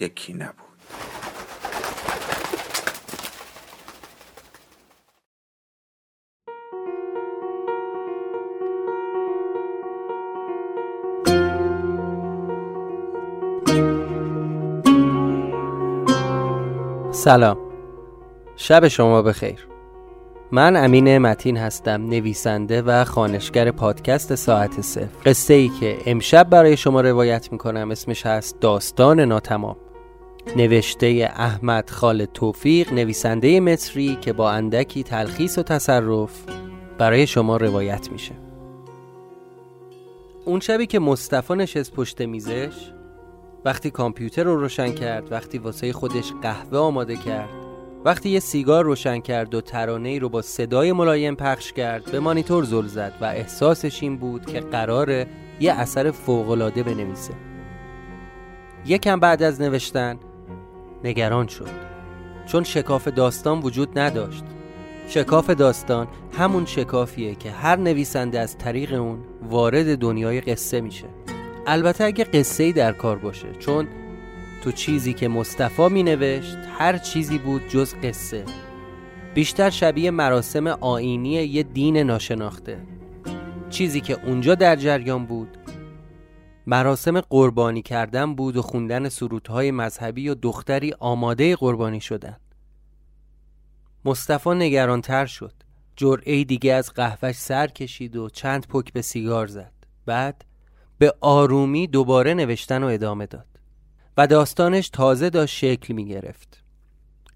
یکی 0.00 0.32
نبود. 0.32 0.66
سلام. 17.10 17.58
شب 18.56 18.88
شما 18.88 19.22
بخیر. 19.22 19.66
من 20.52 20.76
امین 20.76 21.18
متین 21.18 21.56
هستم 21.56 21.90
نویسنده 21.90 22.82
و 22.82 23.04
خانشگر 23.04 23.70
پادکست 23.70 24.34
ساعت 24.34 24.80
صفر. 24.80 25.08
قصه 25.30 25.54
ای 25.54 25.68
که 25.68 25.98
امشب 26.06 26.50
برای 26.50 26.76
شما 26.76 27.00
روایت 27.00 27.52
می‌کنم 27.52 27.90
اسمش 27.90 28.26
هست 28.26 28.60
داستان 28.60 29.20
ناتمام. 29.20 29.76
نوشته 30.56 31.32
احمد 31.36 31.90
خالد 31.90 32.32
توفیق 32.32 32.92
نویسنده 32.92 33.60
مصری 33.60 34.18
که 34.20 34.32
با 34.32 34.50
اندکی 34.50 35.02
تلخیص 35.02 35.58
و 35.58 35.62
تصرف 35.62 36.44
برای 36.98 37.26
شما 37.26 37.56
روایت 37.56 38.12
میشه. 38.12 38.32
اون 40.44 40.60
شبی 40.60 40.86
که 40.86 40.98
مصطفی 40.98 41.54
نشست 41.54 41.92
پشت 41.92 42.20
میزش 42.20 42.92
وقتی 43.64 43.90
کامپیوتر 43.90 44.44
رو 44.44 44.56
روشن 44.56 44.92
کرد 44.92 45.32
وقتی 45.32 45.58
واسه 45.58 45.92
خودش 45.92 46.32
قهوه 46.42 46.78
آماده 46.78 47.16
کرد 47.16 47.48
وقتی 48.04 48.28
یه 48.28 48.40
سیگار 48.40 48.84
روشن 48.84 49.20
کرد 49.20 49.54
و 49.54 49.60
ترانه 49.60 50.08
ای 50.08 50.18
رو 50.18 50.28
با 50.28 50.42
صدای 50.42 50.92
ملایم 50.92 51.34
پخش 51.34 51.72
کرد 51.72 52.10
به 52.10 52.20
مانیتور 52.20 52.64
زل 52.64 52.86
زد 52.86 53.12
و 53.20 53.24
احساسش 53.24 54.02
این 54.02 54.16
بود 54.16 54.46
که 54.46 54.60
قراره 54.60 55.26
یه 55.60 55.72
اثر 55.72 56.10
فوقالعاده 56.10 56.82
بنویسه. 56.82 57.34
یکم 58.86 59.20
بعد 59.20 59.42
از 59.42 59.60
نوشتن 59.60 60.18
نگران 61.06 61.46
شد. 61.46 61.68
چون 62.46 62.64
شکاف 62.64 63.08
داستان 63.08 63.60
وجود 63.60 63.98
نداشت. 63.98 64.44
شکاف 65.08 65.50
داستان 65.50 66.08
همون 66.38 66.66
شکافیه 66.66 67.34
که 67.34 67.50
هر 67.50 67.76
نویسنده 67.76 68.40
از 68.40 68.58
طریق 68.58 69.00
اون 69.00 69.18
وارد 69.42 69.98
دنیای 69.98 70.40
قصه 70.40 70.80
میشه. 70.80 71.06
البته 71.66 72.04
اگه 72.04 72.24
قصه 72.24 72.64
ای 72.64 72.72
در 72.72 72.92
کار 72.92 73.18
باشه 73.18 73.52
چون 73.58 73.88
تو 74.62 74.72
چیزی 74.72 75.12
که 75.12 75.28
مصطفی 75.28 75.88
می 75.88 76.02
نوشت 76.02 76.56
هر 76.78 76.98
چیزی 76.98 77.38
بود 77.38 77.68
جز 77.68 77.94
قصه. 78.02 78.44
بیشتر 79.34 79.70
شبیه 79.70 80.10
مراسم 80.10 80.66
آینی 80.66 81.28
یه 81.28 81.62
دین 81.62 81.96
ناشناخته. 81.96 82.78
چیزی 83.70 84.00
که 84.00 84.18
اونجا 84.26 84.54
در 84.54 84.76
جریان 84.76 85.26
بود 85.26 85.48
مراسم 86.66 87.20
قربانی 87.20 87.82
کردن 87.82 88.34
بود 88.34 88.56
و 88.56 88.62
خوندن 88.62 89.08
سرودهای 89.08 89.70
مذهبی 89.70 90.28
و 90.28 90.34
دختری 90.34 90.92
آماده 90.98 91.56
قربانی 91.56 92.00
شدن. 92.00 92.36
مصطفی 94.04 94.50
نگرانتر 94.50 95.26
شد. 95.26 95.52
جرعه 95.96 96.44
دیگه 96.44 96.72
از 96.72 96.92
قهوهش 96.92 97.36
سر 97.36 97.66
کشید 97.66 98.16
و 98.16 98.28
چند 98.28 98.66
پک 98.66 98.92
به 98.92 99.02
سیگار 99.02 99.46
زد. 99.46 99.72
بعد 100.06 100.44
به 100.98 101.14
آرومی 101.20 101.86
دوباره 101.86 102.34
نوشتن 102.34 102.82
و 102.82 102.86
ادامه 102.86 103.26
داد. 103.26 103.46
و 104.16 104.26
داستانش 104.26 104.88
تازه 104.88 105.30
داشت 105.30 105.56
شکل 105.56 105.94
می 105.94 106.08
گرفت. 106.08 106.62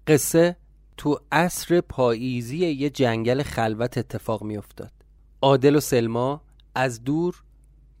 قصه 0.07 0.55
تو 0.97 1.19
عصر 1.31 1.81
پاییزی 1.81 2.57
یه 2.57 2.89
جنگل 2.89 3.43
خلوت 3.43 3.97
اتفاق 3.97 4.43
می 4.43 4.57
افتاد. 4.57 4.91
عادل 5.41 5.75
و 5.75 5.79
سلما 5.79 6.41
از 6.75 7.03
دور 7.03 7.43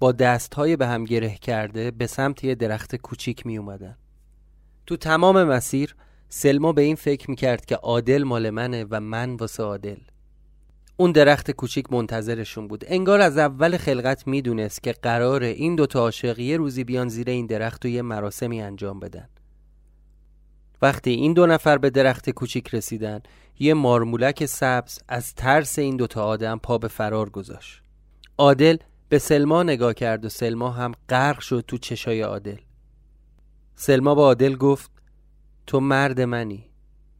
با 0.01 0.11
دستهای 0.11 0.75
به 0.75 0.87
هم 0.87 1.03
گره 1.03 1.35
کرده 1.35 1.91
به 1.91 2.07
سمت 2.07 2.43
یه 2.43 2.55
درخت 2.55 2.95
کوچیک 2.95 3.45
می 3.45 3.57
اومدن. 3.57 3.97
تو 4.85 4.97
تمام 4.97 5.43
مسیر 5.43 5.95
سلما 6.29 6.73
به 6.73 6.81
این 6.81 6.95
فکر 6.95 7.29
می 7.29 7.35
کرد 7.35 7.65
که 7.65 7.75
عادل 7.75 8.23
مال 8.23 8.49
منه 8.49 8.85
و 8.89 8.99
من 8.99 9.35
واسه 9.35 9.63
عادل. 9.63 9.97
اون 10.97 11.11
درخت 11.11 11.51
کوچیک 11.51 11.93
منتظرشون 11.93 12.67
بود. 12.67 12.83
انگار 12.87 13.21
از 13.21 13.37
اول 13.37 13.77
خلقت 13.77 14.27
می‌دونست 14.27 14.83
که 14.83 14.91
قراره 14.91 15.47
این 15.47 15.75
دوتا 15.75 15.99
عاشق 15.99 16.39
یه 16.39 16.57
روزی 16.57 16.83
بیان 16.83 17.09
زیر 17.09 17.29
این 17.29 17.45
درخت 17.45 17.85
و 17.85 17.87
یه 17.87 18.01
مراسمی 18.01 18.61
انجام 18.61 18.99
بدن. 18.99 19.29
وقتی 20.81 21.11
این 21.11 21.33
دو 21.33 21.45
نفر 21.45 21.77
به 21.77 21.89
درخت 21.89 22.29
کوچیک 22.29 22.75
رسیدن 22.75 23.21
یه 23.59 23.73
مارمولک 23.73 24.45
سبز 24.45 24.99
از 25.07 25.35
ترس 25.35 25.79
این 25.79 25.97
دوتا 25.97 26.25
آدم 26.25 26.57
پا 26.57 26.77
به 26.77 26.87
فرار 26.87 27.29
گذاشت. 27.29 27.81
عادل 28.37 28.77
به 29.11 29.19
سلما 29.19 29.63
نگاه 29.63 29.93
کرد 29.93 30.25
و 30.25 30.29
سلما 30.29 30.71
هم 30.71 30.91
غرق 31.09 31.39
شد 31.39 31.63
تو 31.67 31.77
چشای 31.77 32.21
عادل. 32.21 32.57
سلما 33.75 34.15
با 34.15 34.23
عادل 34.23 34.55
گفت 34.55 34.91
تو 35.67 35.79
مرد 35.79 36.21
منی 36.21 36.69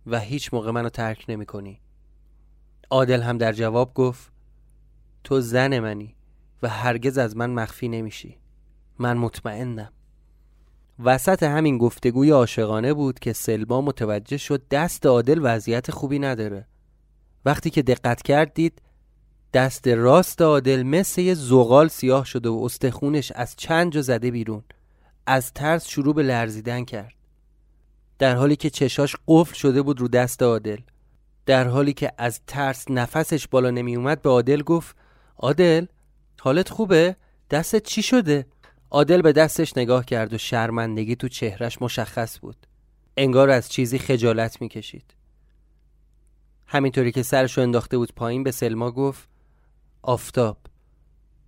و 0.08 0.20
هیچ 0.20 0.54
موقع 0.54 0.72
منو 0.72 0.90
ترک 0.90 1.26
نمی 1.30 1.46
کنی. 1.46 1.80
عادل 2.90 3.22
هم 3.22 3.38
در 3.38 3.54
جواب 3.54 3.94
گفت 3.94 4.32
تو 5.24 5.42
زن 5.42 5.80
منی 5.80 6.16
و 6.64 6.70
هرگز 6.70 7.18
از 7.18 7.38
من 7.38 7.50
مخفی 7.50 7.88
نمیشی. 7.88 8.38
من 9.00 9.18
مطمئنم. 9.18 9.92
وسط 11.00 11.44
همین 11.44 11.78
گفتگوی 11.78 12.30
عاشقانه 12.30 12.94
بود 12.94 13.20
که 13.20 13.34
سلما 13.34 13.82
متوجه 13.82 14.38
شد 14.38 14.68
دست 14.68 15.06
عادل 15.06 15.40
وضعیت 15.44 15.92
خوبی 15.92 16.20
نداره. 16.20 16.68
وقتی 17.46 17.70
که 17.70 17.82
دقت 17.82 18.22
کرد 18.22 18.54
دید 18.54 18.82
دست 19.54 19.88
راست 19.88 20.42
عادل 20.42 20.84
مثل 20.84 21.22
یه 21.22 21.34
زغال 21.34 21.88
سیاه 21.88 22.26
شده 22.26 22.50
و 22.50 22.62
استخونش 22.66 23.32
از 23.32 23.56
چند 23.56 23.92
جا 23.92 24.02
زده 24.02 24.32
بیرون. 24.32 24.64
از 25.26 25.54
ترس 25.54 25.88
شروع 25.88 26.16
به 26.16 26.24
لرزیدن 26.24 26.86
کرد. 26.86 27.14
در 28.20 28.36
حالی 28.36 28.56
که 28.56 28.70
چشاش 28.70 29.16
قفل 29.28 29.54
شده 29.54 29.82
بود 29.82 30.00
رو 30.00 30.08
دست 30.08 30.44
عادل. 30.44 30.78
در 31.46 31.68
حالی 31.68 31.94
که 31.94 32.12
از 32.18 32.40
ترس 32.48 32.86
نفسش 32.90 33.48
بالا 33.48 33.70
نمی 33.72 33.96
اومد 33.96 34.22
به 34.22 34.30
عادل 34.30 34.62
گفت 34.62 34.96
عادل 35.38 35.86
حالت 36.40 36.70
خوبه؟ 36.70 37.16
دستت 37.52 37.84
چی 37.84 38.02
شده؟ 38.02 38.46
عادل 38.92 39.22
به 39.22 39.32
دستش 39.34 39.78
نگاه 39.78 40.06
کرد 40.06 40.34
و 40.34 40.38
شرمندگی 40.38 41.16
تو 41.16 41.28
چهرش 41.28 41.82
مشخص 41.82 42.40
بود. 42.40 42.68
انگار 43.18 43.50
از 43.50 43.70
چیزی 43.70 44.00
خجالت 44.00 44.62
می‌کشید. 44.62 45.14
همینطوری 46.68 47.12
که 47.12 47.24
سرش 47.24 47.58
انداخته 47.58 47.98
بود 47.98 48.14
پایین 48.16 48.44
به 48.44 48.52
سلما 48.52 48.92
گفت 48.92 49.30
آفتاب. 50.04 50.58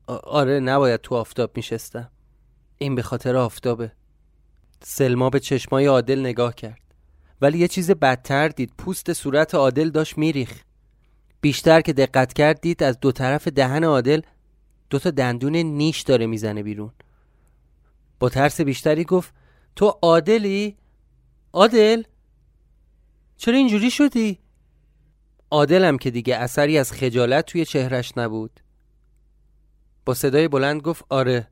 آره 0.08 0.60
نباید 0.60 1.02
تو 1.02 1.16
آفتاب 1.16 1.52
میشستم. 1.56 2.12
این 2.78 2.96
به 2.96 3.02
خاطر 3.02 3.36
آفتابه. 3.36 3.92
سلما 4.84 5.30
به 5.30 5.40
چشمای 5.40 5.86
عادل 5.86 6.20
نگاه 6.20 6.56
کرد. 6.56 6.82
ولی 7.42 7.58
یه 7.58 7.68
چیز 7.68 7.92
بدتر 7.92 8.48
دید. 8.48 8.74
پوست 8.78 9.14
صورت 9.14 9.56
عادل 9.56 9.90
داشت 9.90 10.18
میریخ 10.18 10.64
بیشتر 11.42 11.82
که 11.82 11.94
دقت 11.94 12.34
کرد 12.34 12.62
دید 12.62 12.84
از 12.84 13.00
دو 13.00 13.12
طرف 13.12 13.48
دهن 13.48 13.84
عادل 13.84 14.22
دوتا 14.90 15.12
دندون 15.12 15.56
نیش 15.56 16.02
داره 16.02 16.26
می‌زنه 16.26 16.64
بیرون. 16.64 16.92
با 18.20 18.30
ترس 18.30 18.62
بیشتری 18.62 19.04
گفت 19.04 19.34
تو 19.76 20.00
عادلی؟ 20.02 20.78
عادل؟ 21.54 22.04
چرا 23.38 23.58
اینجوری 23.58 23.92
شدی؟ 23.92 24.40
عادلم 25.54 25.98
که 25.98 26.12
دیگه 26.12 26.36
اثری 26.36 26.78
از 26.78 26.92
خجالت 26.92 27.46
توی 27.46 27.66
چهرش 27.66 28.18
نبود. 28.18 28.60
با 30.06 30.14
صدای 30.14 30.48
بلند 30.48 30.82
گفت 30.82 31.06
آره 31.10 31.48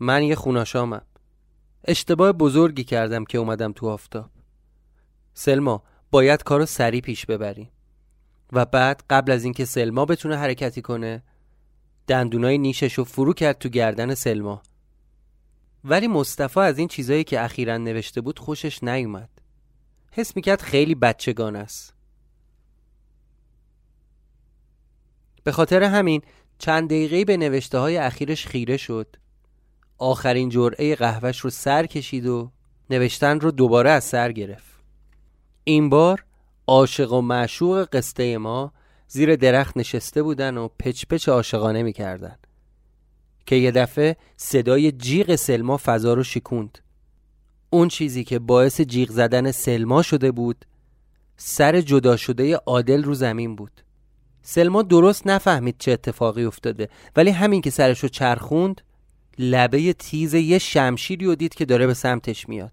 من 0.00 0.22
یه 0.22 0.34
خوناشامم. 0.34 1.02
اشتباه 1.84 2.32
بزرگی 2.32 2.84
کردم 2.84 3.24
که 3.24 3.38
اومدم 3.38 3.72
تو 3.72 3.88
آفتاب. 3.88 4.30
سلما 5.34 5.82
باید 6.10 6.42
کارو 6.42 6.66
سریع 6.66 7.00
پیش 7.00 7.26
ببریم. 7.26 7.70
و 8.52 8.64
بعد 8.64 9.02
قبل 9.10 9.32
از 9.32 9.44
اینکه 9.44 9.64
سلما 9.64 10.04
بتونه 10.04 10.36
حرکتی 10.36 10.82
کنه 10.82 11.22
دندونای 12.06 12.58
نیشش 12.58 12.94
رو 12.94 13.04
فرو 13.04 13.34
کرد 13.34 13.58
تو 13.58 13.68
گردن 13.68 14.14
سلما. 14.14 14.62
ولی 15.84 16.08
مصطفی 16.08 16.60
از 16.60 16.78
این 16.78 16.88
چیزایی 16.88 17.24
که 17.24 17.44
اخیرا 17.44 17.76
نوشته 17.76 18.20
بود 18.20 18.38
خوشش 18.38 18.84
نیومد. 18.84 19.30
حس 20.12 20.36
می‌کرد 20.36 20.60
خیلی 20.60 20.94
بچگان 20.94 21.56
است. 21.56 21.94
به 25.44 25.52
خاطر 25.52 25.82
همین 25.82 26.22
چند 26.58 26.88
دقیقه 26.88 27.24
به 27.24 27.36
نوشته 27.36 27.78
های 27.78 27.96
اخیرش 27.96 28.46
خیره 28.46 28.76
شد. 28.76 29.16
آخرین 29.98 30.48
جرعه 30.48 30.94
قهوهش 30.94 31.38
رو 31.38 31.50
سر 31.50 31.86
کشید 31.86 32.26
و 32.26 32.50
نوشتن 32.90 33.40
رو 33.40 33.50
دوباره 33.50 33.90
از 33.90 34.04
سر 34.04 34.32
گرفت. 34.32 34.72
این 35.64 35.88
بار 35.88 36.24
عاشق 36.66 37.12
و 37.12 37.20
معشوق 37.20 37.88
قصه 37.92 38.38
ما 38.38 38.72
زیر 39.08 39.36
درخت 39.36 39.76
نشسته 39.76 40.22
بودن 40.22 40.56
و 40.56 40.68
پچ 40.78 41.04
پچ 41.10 41.28
عاشقانه 41.28 41.82
می‌کردن. 41.82 42.36
که 43.46 43.56
یه 43.56 43.70
دفعه 43.70 44.16
صدای 44.36 44.92
جیغ 44.92 45.34
سلما 45.34 45.80
فضا 45.84 46.14
رو 46.14 46.22
شکوند. 46.24 46.78
اون 47.70 47.88
چیزی 47.88 48.24
که 48.24 48.38
باعث 48.38 48.80
جیغ 48.80 49.10
زدن 49.10 49.50
سلما 49.50 50.02
شده 50.02 50.32
بود 50.32 50.64
سر 51.36 51.80
جدا 51.80 52.16
شده 52.16 52.56
عادل 52.56 53.04
رو 53.04 53.14
زمین 53.14 53.56
بود. 53.56 53.80
سلما 54.42 54.82
درست 54.82 55.26
نفهمید 55.26 55.74
چه 55.78 55.92
اتفاقی 55.92 56.44
افتاده 56.44 56.88
ولی 57.16 57.30
همین 57.30 57.60
که 57.60 57.70
سرشو 57.70 58.08
چرخوند 58.08 58.80
لبه 59.38 59.92
تیز 59.92 60.34
یه 60.34 60.58
شمشیری 60.58 61.26
رو 61.26 61.34
دید 61.34 61.54
که 61.54 61.64
داره 61.64 61.86
به 61.86 61.94
سمتش 61.94 62.48
میاد. 62.48 62.72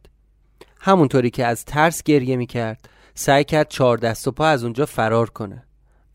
همونطوری 0.80 1.30
که 1.30 1.46
از 1.46 1.66
ترس 1.66 2.04
گریه 2.04 2.36
می‌کرد 2.36 2.90
سعی 3.14 3.44
کرد 3.44 3.68
چهار 3.70 3.98
دست 3.98 4.28
و 4.28 4.32
پا 4.32 4.46
از 4.46 4.64
اونجا 4.64 4.86
فرار 4.86 5.30
کنه. 5.30 5.64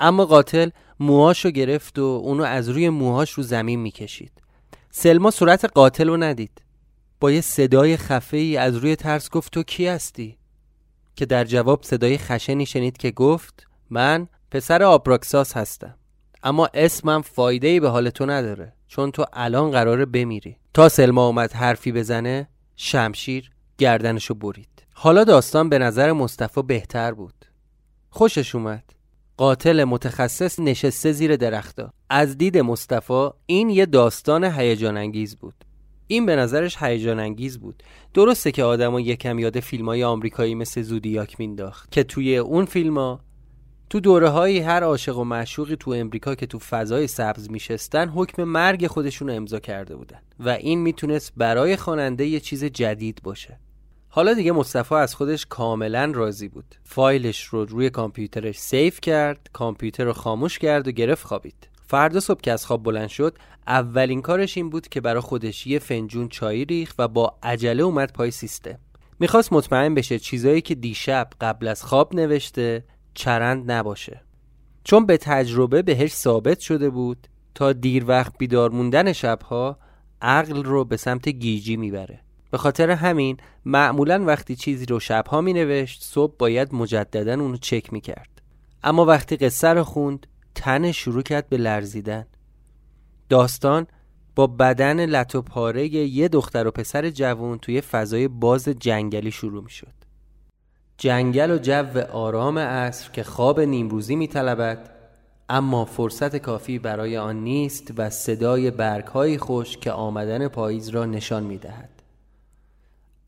اما 0.00 0.24
قاتل 0.24 0.70
موهاشو 1.00 1.50
گرفت 1.50 1.98
و 1.98 2.02
اونو 2.02 2.42
از 2.42 2.68
روی 2.68 2.88
موهاش 2.88 3.30
رو 3.30 3.42
زمین 3.42 3.80
می‌کشید. 3.80 4.32
سلما 4.90 5.30
صورت 5.30 5.64
قاتل 5.64 6.08
رو 6.08 6.16
ندید. 6.16 6.62
با 7.20 7.30
یه 7.30 7.40
صدای 7.40 7.96
خفه 7.96 8.36
ای 8.36 8.56
از 8.56 8.76
روی 8.76 8.96
ترس 8.96 9.30
گفت 9.30 9.52
تو 9.52 9.62
کی 9.62 9.86
هستی؟ 9.86 10.38
که 11.16 11.26
در 11.26 11.44
جواب 11.44 11.82
صدای 11.82 12.18
خشنی 12.18 12.66
شنید 12.66 12.96
که 12.96 13.10
گفت 13.10 13.66
من 13.90 14.28
پسر 14.54 14.82
آبراکساس 14.82 15.56
هستم. 15.56 15.94
اما 16.42 16.68
اسمم 16.74 17.22
فایده 17.22 17.68
ای 17.68 17.80
به 17.80 17.88
حال 17.88 18.10
تو 18.10 18.26
نداره 18.26 18.72
چون 18.88 19.10
تو 19.10 19.24
الان 19.32 19.70
قراره 19.70 20.04
بمیری. 20.04 20.56
تا 20.74 20.88
سلما 20.88 21.26
اومد 21.26 21.52
حرفی 21.52 21.92
بزنه 21.92 22.48
شمشیر 22.76 23.50
گردنشو 23.78 24.34
برید. 24.34 24.86
حالا 24.94 25.24
داستان 25.24 25.68
به 25.68 25.78
نظر 25.78 26.12
مصطفی 26.12 26.62
بهتر 26.62 27.12
بود. 27.12 27.34
خوشش 28.10 28.54
اومد. 28.54 28.84
قاتل 29.36 29.84
متخصص 29.84 30.60
نشسته 30.60 31.12
زیر 31.12 31.36
درختا 31.36 31.92
از 32.10 32.38
دید 32.38 32.58
مصطفی 32.58 33.28
این 33.46 33.70
یه 33.70 33.86
داستان 33.86 34.44
هیجان 34.44 34.96
انگیز 34.96 35.36
بود. 35.36 35.64
این 36.06 36.26
به 36.26 36.36
نظرش 36.36 36.76
هیجان 36.80 37.20
انگیز 37.20 37.58
بود. 37.58 37.82
درسته 38.14 38.52
که 38.52 38.64
آدمو 38.64 39.00
یکم 39.00 39.38
یاد 39.38 39.60
فیلم 39.60 39.86
های 39.86 40.04
آمریکایی 40.04 40.54
مثل 40.54 40.82
زودیاک 40.82 41.40
مینداخت 41.40 41.90
که 41.90 42.02
توی 42.02 42.36
اون 42.36 42.64
فیلم 42.64 42.98
تو 43.90 44.00
دوره 44.00 44.28
های 44.28 44.58
هر 44.58 44.82
عاشق 44.82 45.18
و 45.18 45.24
معشوقی 45.24 45.76
تو 45.76 45.90
امریکا 45.90 46.34
که 46.34 46.46
تو 46.46 46.58
فضای 46.58 47.06
سبز 47.06 47.50
میشستن 47.50 48.08
حکم 48.08 48.44
مرگ 48.44 48.86
خودشون 48.86 49.30
امضا 49.30 49.60
کرده 49.60 49.96
بودن 49.96 50.18
و 50.40 50.48
این 50.48 50.78
می‌تونست 50.78 51.32
برای 51.36 51.76
خواننده 51.76 52.26
یه 52.26 52.40
چیز 52.40 52.64
جدید 52.64 53.20
باشه. 53.22 53.58
حالا 54.08 54.34
دیگه 54.34 54.52
مصطفی 54.52 54.94
از 54.94 55.14
خودش 55.14 55.46
کاملا 55.46 56.12
راضی 56.14 56.48
بود. 56.48 56.74
فایلش 56.84 57.44
رو 57.44 57.64
روی 57.64 57.90
کامپیوترش 57.90 58.58
سیف 58.58 59.00
کرد 59.00 59.50
کامپیوتر 59.52 60.04
رو 60.04 60.12
خاموش 60.12 60.58
کرد 60.58 60.88
و 60.88 60.90
گرفت 60.90 61.26
خوابید. 61.26 61.68
فردا 61.86 62.20
صبح 62.20 62.40
که 62.40 62.52
از 62.52 62.66
خواب 62.66 62.82
بلند 62.82 63.08
شد 63.08 63.38
اولین 63.66 64.22
کارش 64.22 64.56
این 64.56 64.70
بود 64.70 64.88
که 64.88 65.00
برای 65.00 65.20
خودش 65.20 65.66
یه 65.66 65.78
فنجون 65.78 66.28
چای 66.28 66.64
ریخ 66.64 66.94
و 66.98 67.08
با 67.08 67.34
عجله 67.42 67.82
اومد 67.82 68.12
پای 68.12 68.30
سیستم. 68.30 68.78
می‌خواست 69.18 69.52
مطمئن 69.52 69.94
بشه 69.94 70.18
چیزایی 70.18 70.60
که 70.60 70.74
دیشب 70.74 71.30
قبل 71.40 71.68
از 71.68 71.82
خواب 71.82 72.14
نوشته 72.14 72.84
چرند 73.14 73.70
نباشه. 73.70 74.20
چون 74.84 75.06
به 75.06 75.16
تجربه 75.16 75.82
بهش 75.82 76.12
ثابت 76.12 76.60
شده 76.60 76.90
بود 76.90 77.28
تا 77.54 77.72
دیر 77.72 78.04
وقت 78.06 78.38
بیدار 78.38 78.70
موندن 78.70 79.12
شبها 79.12 79.78
عقل 80.22 80.64
رو 80.64 80.84
به 80.84 80.96
سمت 80.96 81.28
گیجی 81.28 81.76
می‌بره. 81.76 82.20
به 82.50 82.58
خاطر 82.58 82.90
همین 82.90 83.36
معمولا 83.64 84.24
وقتی 84.24 84.56
چیزی 84.56 84.86
رو 84.86 85.00
شبها 85.00 85.40
می 85.40 85.52
نوشت 85.52 86.02
صبح 86.02 86.34
باید 86.38 86.74
مجددا 86.74 87.32
اونو 87.32 87.56
چک 87.56 87.92
می 87.92 88.00
کرد 88.00 88.42
اما 88.82 89.04
وقتی 89.04 89.36
قصه 89.36 89.68
رو 89.68 89.84
خوند 89.84 90.26
تن 90.54 90.92
شروع 90.92 91.22
کرد 91.22 91.48
به 91.48 91.56
لرزیدن. 91.56 92.26
داستان 93.28 93.86
با 94.34 94.46
بدن 94.46 95.06
لط 95.06 95.34
و 95.34 95.42
پاره 95.42 95.88
یه 95.88 96.28
دختر 96.28 96.66
و 96.66 96.70
پسر 96.70 97.10
جوان 97.10 97.58
توی 97.58 97.80
فضای 97.80 98.28
باز 98.28 98.68
جنگلی 98.68 99.30
شروع 99.30 99.64
می 99.64 99.70
شد 99.70 100.03
جنگل 100.98 101.50
و 101.50 101.58
جو 101.58 102.00
آرام 102.12 102.58
عصر 102.58 103.10
که 103.10 103.22
خواب 103.22 103.60
نیمروزی 103.60 104.16
می 104.16 104.28
طلبد 104.28 104.90
اما 105.48 105.84
فرصت 105.84 106.36
کافی 106.36 106.78
برای 106.78 107.16
آن 107.16 107.36
نیست 107.36 107.92
و 107.96 108.10
صدای 108.10 108.70
برگهای 108.70 109.38
خوش 109.38 109.76
که 109.76 109.92
آمدن 109.92 110.48
پاییز 110.48 110.88
را 110.88 111.04
نشان 111.04 111.42
می 111.42 111.58
دهد. 111.58 111.90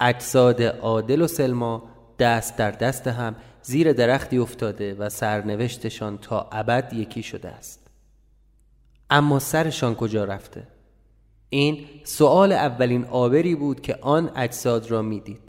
اجساد 0.00 0.62
عادل 0.62 1.22
و 1.22 1.26
سلما 1.26 1.82
دست 2.18 2.56
در 2.56 2.70
دست 2.70 3.06
هم 3.06 3.36
زیر 3.62 3.92
درختی 3.92 4.38
افتاده 4.38 4.94
و 4.94 5.08
سرنوشتشان 5.08 6.18
تا 6.18 6.48
ابد 6.52 6.92
یکی 6.92 7.22
شده 7.22 7.48
است 7.48 7.86
اما 9.10 9.38
سرشان 9.38 9.94
کجا 9.94 10.24
رفته؟ 10.24 10.62
این 11.48 11.86
سؤال 12.04 12.52
اولین 12.52 13.04
آبری 13.04 13.54
بود 13.54 13.80
که 13.80 13.98
آن 14.00 14.30
اجساد 14.36 14.90
را 14.90 15.02
می‌دید. 15.02 15.45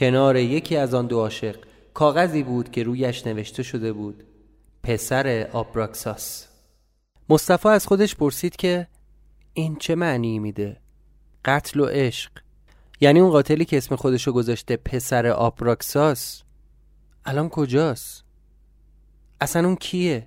کنار 0.00 0.36
یکی 0.36 0.76
از 0.76 0.94
آن 0.94 1.06
دو 1.06 1.18
عاشق 1.18 1.56
کاغذی 1.94 2.42
بود 2.42 2.70
که 2.70 2.82
رویش 2.82 3.26
نوشته 3.26 3.62
شده 3.62 3.92
بود 3.92 4.24
پسر 4.82 5.48
آبراکساس 5.52 6.46
مصطفی 7.28 7.68
از 7.68 7.86
خودش 7.86 8.16
پرسید 8.16 8.56
که 8.56 8.86
این 9.54 9.76
چه 9.76 9.94
معنی 9.94 10.38
میده؟ 10.38 10.76
قتل 11.44 11.80
و 11.80 11.86
عشق 11.86 12.30
یعنی 13.00 13.20
اون 13.20 13.30
قاتلی 13.30 13.64
که 13.64 13.76
اسم 13.76 13.96
خودشو 13.96 14.32
گذاشته 14.32 14.76
پسر 14.76 15.26
آبراکساس 15.26 16.42
الان 17.24 17.48
کجاست؟ 17.48 18.24
اصلا 19.40 19.66
اون 19.66 19.76
کیه؟ 19.76 20.26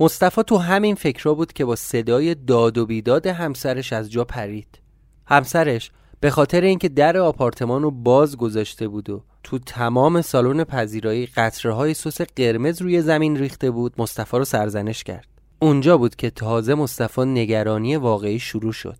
مصطفی 0.00 0.42
تو 0.42 0.56
همین 0.56 0.94
فکرها 0.94 1.34
بود 1.34 1.52
که 1.52 1.64
با 1.64 1.76
صدای 1.76 2.34
داد 2.34 2.78
و 2.78 2.86
بیداد 2.86 3.26
همسرش 3.26 3.92
از 3.92 4.10
جا 4.10 4.24
پرید 4.24 4.78
همسرش 5.26 5.90
به 6.20 6.30
خاطر 6.30 6.60
اینکه 6.60 6.88
در 6.88 7.16
آپارتمان 7.16 7.82
رو 7.82 7.90
باز 7.90 8.36
گذاشته 8.36 8.88
بود 8.88 9.10
و 9.10 9.22
تو 9.42 9.58
تمام 9.58 10.22
سالن 10.22 10.64
پذیرایی 10.64 11.26
قطره 11.26 11.72
های 11.72 11.94
سس 11.94 12.20
قرمز 12.20 12.82
روی 12.82 13.02
زمین 13.02 13.36
ریخته 13.36 13.70
بود 13.70 13.94
مصطفی 13.98 14.36
رو 14.36 14.44
سرزنش 14.44 15.04
کرد. 15.04 15.28
اونجا 15.58 15.98
بود 15.98 16.16
که 16.16 16.30
تازه 16.30 16.74
مصطفی 16.74 17.20
نگرانی 17.20 17.96
واقعی 17.96 18.38
شروع 18.38 18.72
شد. 18.72 18.98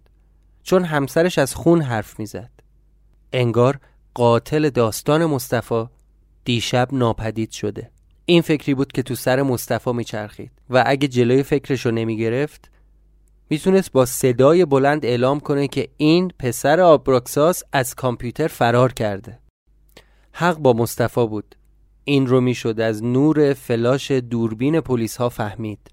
چون 0.62 0.85
همسرش 0.85 1.38
از 1.38 1.54
خون 1.54 1.80
حرف 1.80 2.18
می‌زد. 2.18 2.50
انگار 3.32 3.78
قاتل 4.14 4.70
داستان 4.70 5.26
مصطفی 5.26 5.85
دیشب 6.44 6.88
ناپدید 6.92 7.50
شده. 7.50 7.90
این 8.25 8.42
فکری 8.42 8.75
بود 8.75 8.92
که 8.92 9.02
تو 9.02 9.14
سر 9.14 9.42
مصطفی 9.42 9.92
میچرخید 9.92 10.50
و 10.70 10.85
اگه 10.87 11.08
جلوی 11.08 11.42
فکرشو 11.42 11.90
نمی‌گرفت 11.90 12.70
می‌تونست 13.50 13.92
با 13.92 14.06
صدای 14.06 14.64
بلند 14.64 15.04
اعلام 15.04 15.40
کنه 15.40 15.68
که 15.68 15.88
این 15.96 16.32
پسر 16.38 16.80
آبراکساس 16.80 17.62
از 17.72 17.94
کامپیوتر 17.94 18.48
فرار 18.48 18.92
کرده. 18.92 19.38
حق 20.32 20.58
با 20.58 20.72
مصطفی 20.72 21.26
بود. 21.26 21.54
این 22.04 22.26
رو 22.26 22.40
می‌شد 22.40 22.80
از 22.80 23.04
نور 23.04 23.52
فلاش 23.52 24.10
دوربین 24.10 24.80
پلیس 24.80 25.16
ها 25.16 25.28
فهمید. 25.28 25.90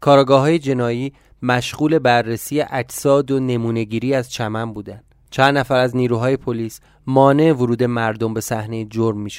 کاراگاه 0.00 0.40
های 0.40 0.58
جنایی 0.58 1.12
مشغول 1.42 1.98
بررسی 1.98 2.60
اجساد 2.60 3.30
و 3.30 3.40
نمونهگیری 3.40 4.14
از 4.14 4.30
چمن 4.30 4.72
بودند 4.72 5.04
چند 5.30 5.58
نفر 5.58 5.76
از 5.76 5.96
نیروهای 5.96 6.36
پلیس 6.36 6.80
مانع 7.06 7.52
ورود 7.52 7.82
مردم 7.82 8.34
به 8.34 8.40
صحنه 8.40 8.84
جرم 8.84 9.20
می. 9.20 9.30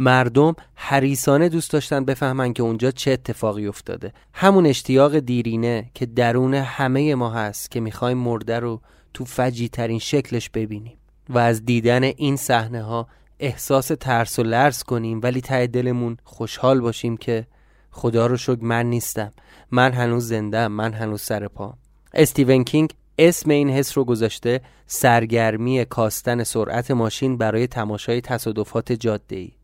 مردم 0.00 0.54
حریسانه 0.74 1.48
دوست 1.48 1.72
داشتن 1.72 2.04
بفهمن 2.04 2.52
که 2.52 2.62
اونجا 2.62 2.90
چه 2.90 3.10
اتفاقی 3.10 3.66
افتاده. 3.66 4.12
همون 4.34 4.66
اشتیاق 4.66 5.18
دیرینه 5.18 5.90
که 5.94 6.06
درون 6.06 6.54
همه 6.54 7.14
ما 7.14 7.30
هست 7.30 7.70
که 7.70 7.80
می‌خوایم 7.80 8.18
مرده 8.18 8.60
رو 8.60 8.80
تو 9.14 9.24
فجی 9.24 9.68
ترین 9.68 9.98
شکلش 9.98 10.50
ببینیم 10.50 10.98
و 11.28 11.38
از 11.38 11.64
دیدن 11.64 12.02
این 12.04 12.36
صحنه 12.36 12.82
ها 12.82 13.08
احساس 13.38 13.86
ترس 14.00 14.38
و 14.38 14.42
لرز 14.42 14.82
کنیم 14.82 15.20
ولی 15.22 15.40
ته 15.40 15.66
دلمون 15.66 16.16
خوشحال 16.24 16.80
باشیم 16.80 17.16
که 17.16 17.46
خدا 17.90 18.26
رو 18.26 18.36
شکر 18.36 18.64
من 18.64 18.86
نیستم. 18.86 19.32
من 19.70 19.92
هنوز 19.92 20.28
زنده 20.28 20.68
من 20.68 20.92
هنوز 20.92 21.22
سر 21.22 21.48
پا 21.48 21.74
استیون 22.14 22.64
کینگ 22.64 22.94
اسم 23.18 23.50
این 23.50 23.70
حس 23.70 23.98
رو 23.98 24.04
گذاشته 24.04 24.60
سرگرمی 24.86 25.84
کاستن 25.84 26.44
سرعت 26.44 26.90
ماشین 26.90 27.36
برای 27.36 27.66
تماشای 27.66 28.20
تصادفات 28.20 28.92
جاده 28.92 29.36
ای 29.36 29.59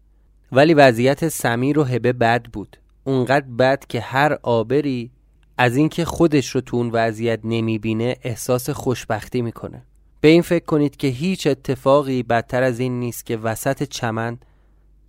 ولی 0.53 0.75
وضعیت 0.75 1.29
سمیر 1.29 1.79
و 1.79 1.85
هبه 1.85 2.13
بد 2.13 2.45
بود. 2.45 2.77
اونقدر 3.05 3.47
بد 3.47 3.87
که 3.89 4.01
هر 4.01 4.39
آبری 4.43 5.11
از 5.59 5.77
اینکه 5.77 6.05
خودش 6.05 6.49
رو 6.49 6.61
تو 6.61 6.77
اون 6.77 6.91
وضعیت 6.93 7.41
نمی‌بینه 7.45 8.17
احساس 8.23 8.71
خوشبختی 8.71 9.43
می‌کنه. 9.43 9.83
به 10.21 10.29
این 10.29 10.43
فکر 10.43 10.65
کنید 10.65 10.97
که 10.97 11.09
هیچ 11.09 11.47
اتفاقی 11.47 12.23
بدتر 12.23 12.63
از 12.63 12.81
این 12.81 13.01
نیست 13.01 13.27
که 13.27 13.37
وسط 13.37 13.83
چمن 13.83 14.39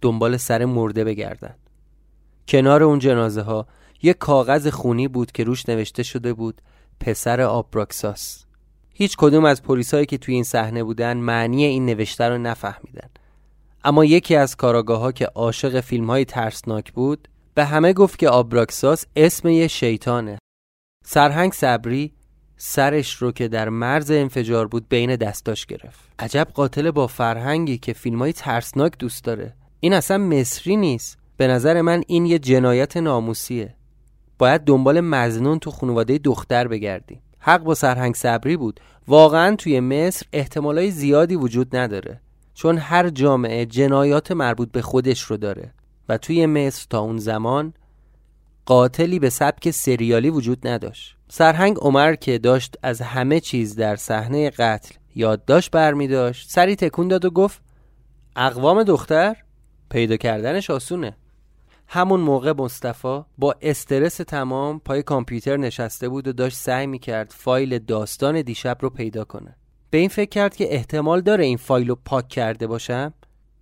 دنبال 0.01 0.37
سر 0.37 0.65
مرده 0.65 1.03
بگردن. 1.03 1.55
کنار 2.47 2.83
اون 2.83 2.99
جنازه 2.99 3.41
ها 3.41 3.67
یه 4.01 4.13
کاغذ 4.13 4.67
خونی 4.67 5.07
بود 5.07 5.31
که 5.31 5.43
روش 5.43 5.69
نوشته 5.69 6.03
شده 6.03 6.33
بود 6.33 6.61
پسر 6.99 7.41
آبراکساس. 7.41 8.45
هیچ 8.93 9.17
کدوم 9.17 9.45
از 9.45 9.63
پلیسایی 9.63 10.05
که 10.05 10.17
توی 10.17 10.33
این 10.33 10.43
صحنه 10.43 10.83
بودن 10.83 11.17
معنی 11.17 11.65
این 11.65 11.85
نوشته 11.85 12.29
رو 12.29 12.37
نفهمیدن. 12.37 13.09
اما 13.87 14.05
یکی 14.05 14.35
از 14.35 14.55
کاراگاه 14.55 14.99
ها 14.99 15.11
که 15.11 15.25
عاشق 15.25 15.79
فیلم 15.79 16.09
های 16.09 16.25
ترسناک 16.25 16.93
بود 16.93 17.27
به 17.53 17.65
همه 17.65 17.93
گفت 17.93 18.19
که 18.19 18.29
آبراکساس 18.29 19.05
اسم 19.15 19.47
یه 19.47 19.67
شیطانه. 19.67 20.37
سرهنگ 21.05 21.51
صبری 21.51 22.13
سرش 22.57 23.13
رو 23.13 23.31
که 23.31 23.47
در 23.47 23.69
مرز 23.69 24.11
انفجار 24.11 24.67
بود 24.67 24.89
بین 24.89 25.15
دستاش 25.15 25.65
گرفت. 25.65 25.99
عجب 26.19 26.47
قاتل 26.53 26.91
با 26.91 27.07
فرهنگی 27.07 27.77
که 27.77 27.93
فیلم 27.93 28.19
های 28.19 28.33
ترسناک 28.33 28.93
دوست 28.99 29.23
داره. 29.23 29.53
این 29.79 29.93
اصلا 29.93 30.17
مصری 30.17 30.77
نیست. 30.77 31.17
به 31.37 31.47
نظر 31.47 31.81
من 31.81 32.03
این 32.07 32.25
یه 32.25 32.39
جنایت 32.39 32.97
ناموسیه. 32.97 33.75
باید 34.37 34.61
دنبال 34.61 35.01
مزنون 35.01 35.59
تو 35.59 35.71
خانواده 35.71 36.17
دختر 36.17 36.67
بگردیم. 36.67 37.21
حق 37.39 37.63
با 37.63 37.75
سرهنگ 37.75 38.15
صبری 38.15 38.57
بود. 38.57 38.79
واقعا 39.07 39.55
توی 39.55 39.79
مصر 39.79 40.25
احتمالای 40.33 40.91
زیادی 40.91 41.35
وجود 41.35 41.75
نداره. 41.75 42.21
چون 42.57 42.77
هر 42.77 43.09
جامعه 43.09 43.65
جنایات 43.65 44.31
مربوط 44.31 44.71
به 44.71 44.81
خودش 44.81 45.21
رو 45.21 45.37
داره 45.37 45.73
و 46.09 46.17
توی 46.17 46.45
مصر 46.45 46.85
تا 46.89 46.99
اون 46.99 47.17
زمان 47.17 47.73
قاتلی 48.65 49.19
به 49.19 49.29
سبک 49.29 49.71
سریالی 49.71 50.29
وجود 50.29 50.67
نداشت. 50.67 51.17
سرهنگ 51.29 51.77
عمر 51.77 52.15
که 52.15 52.37
داشت 52.37 52.75
از 52.83 53.01
همه 53.01 53.39
چیز 53.39 53.75
در 53.75 53.95
صحنه 53.95 54.49
قتل 54.49 54.95
یادداشت 55.15 55.71
برمی 55.71 56.07
داشت 56.07 56.49
سری 56.49 56.75
تکون 56.75 57.07
داد 57.07 57.25
و 57.25 57.29
گفت 57.29 57.61
اقوام 58.35 58.83
دختر 58.83 59.35
پیدا 59.89 60.17
کردنش 60.17 60.69
آسونه. 60.69 61.17
همون 61.87 62.19
موقع 62.19 62.53
مصطفی 62.57 63.21
با 63.37 63.55
استرس 63.61 64.17
تمام 64.17 64.79
پای 64.79 65.03
کامپیوتر 65.03 65.57
نشسته 65.57 66.09
بود 66.09 66.27
و 66.27 66.33
داشت 66.33 66.57
سعی 66.57 66.87
می‌کرد 66.87 67.33
فایل 67.37 67.79
داستان 67.79 68.41
دیشب 68.41 68.77
رو 68.81 68.89
پیدا 68.89 69.23
کنه. 69.23 69.55
به 69.89 69.97
این 69.97 70.09
فکر 70.09 70.29
کرد 70.29 70.55
که 70.55 70.73
احتمال 70.73 71.21
داره 71.21 71.45
این 71.45 71.57
فایل 71.57 71.87
رو 71.87 71.99
پاک 72.05 72.27
کرده 72.27 72.67
باشم؟ 72.67 73.13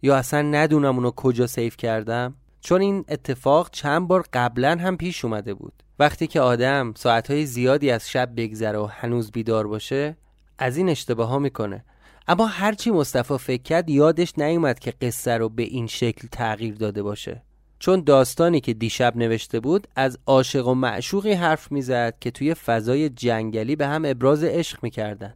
یا 0.01 0.15
اصلا 0.15 0.41
ندونم 0.41 0.95
اونو 0.95 1.11
کجا 1.11 1.47
سیف 1.47 1.77
کردم؟ 1.77 2.35
چون 2.61 2.81
این 2.81 3.05
اتفاق 3.09 3.69
چند 3.71 4.07
بار 4.07 4.25
قبلا 4.33 4.77
هم 4.81 4.97
پیش 4.97 5.25
اومده 5.25 5.53
بود. 5.53 5.73
وقتی 5.99 6.27
که 6.27 6.41
آدم 6.41 6.93
ساعتهای 6.97 7.45
زیادی 7.45 7.91
از 7.91 8.09
شب 8.09 8.29
بگذره 8.37 8.79
و 8.79 8.85
هنوز 8.85 9.31
بیدار 9.31 9.67
باشه 9.67 10.17
از 10.57 10.77
این 10.77 10.89
اشتباه 10.89 11.27
ها 11.27 11.39
می‌کنه. 11.39 11.85
اما 12.27 12.45
هرچی 12.45 12.91
مصطفی 12.91 13.37
فکر 13.37 13.63
کرد 13.63 13.89
یادش 13.89 14.33
نیومد 14.37 14.79
که 14.79 14.93
قصه 15.01 15.37
رو 15.37 15.49
به 15.49 15.63
این 15.63 15.87
شکل 15.87 16.27
تغییر 16.31 16.75
داده 16.75 17.03
باشه. 17.03 17.43
چون 17.79 18.03
داستانی 18.03 18.59
که 18.59 18.73
دیشب 18.73 19.17
نوشته 19.17 19.59
بود 19.59 19.87
از 19.95 20.19
عاشق 20.25 20.67
و 20.67 20.73
معشوقی 20.73 21.33
حرف 21.33 21.71
می‌زد 21.71 22.19
که 22.19 22.31
توی 22.31 22.53
فضای 22.53 23.09
جنگلی 23.09 23.75
به 23.75 23.87
هم 23.87 24.05
ابراز 24.05 24.43
عشق 24.43 24.79
می‌کردن. 24.83 25.33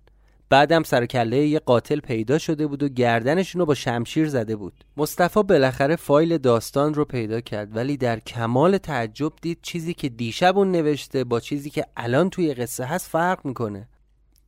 بعدم 0.50 0.84
سرکله 0.84 1.38
یه 1.38 1.60
قاتل 1.60 2.00
پیدا 2.00 2.38
شده 2.38 2.68
بود 2.68 2.84
و 2.84 2.90
گردنشون 2.90 3.60
رو 3.60 3.66
با 3.66 3.74
شمشیر 3.74 4.30
زده 4.30 4.56
بود. 4.56 4.74
مصطفی 4.98 5.44
بالاخره 5.44 5.96
فایل 5.96 6.38
داستان 6.38 6.94
رو 6.94 7.06
پیدا 7.06 7.42
کرد 7.42 7.76
ولی 7.76 7.98
در 7.98 8.20
کمال 8.20 8.78
تعجب 8.78 9.34
دید 9.42 9.60
چیزی 9.62 9.94
که 9.94 10.10
دیشب 10.10 10.58
اون 10.58 10.72
نوشته 10.72 11.24
با 11.24 11.40
چیزی 11.40 11.70
که 11.70 11.86
الان 11.98 12.30
توی 12.30 12.54
قصه 12.54 12.86
هست 12.86 13.10
فرق 13.10 13.46
می‌کنه. 13.46 13.88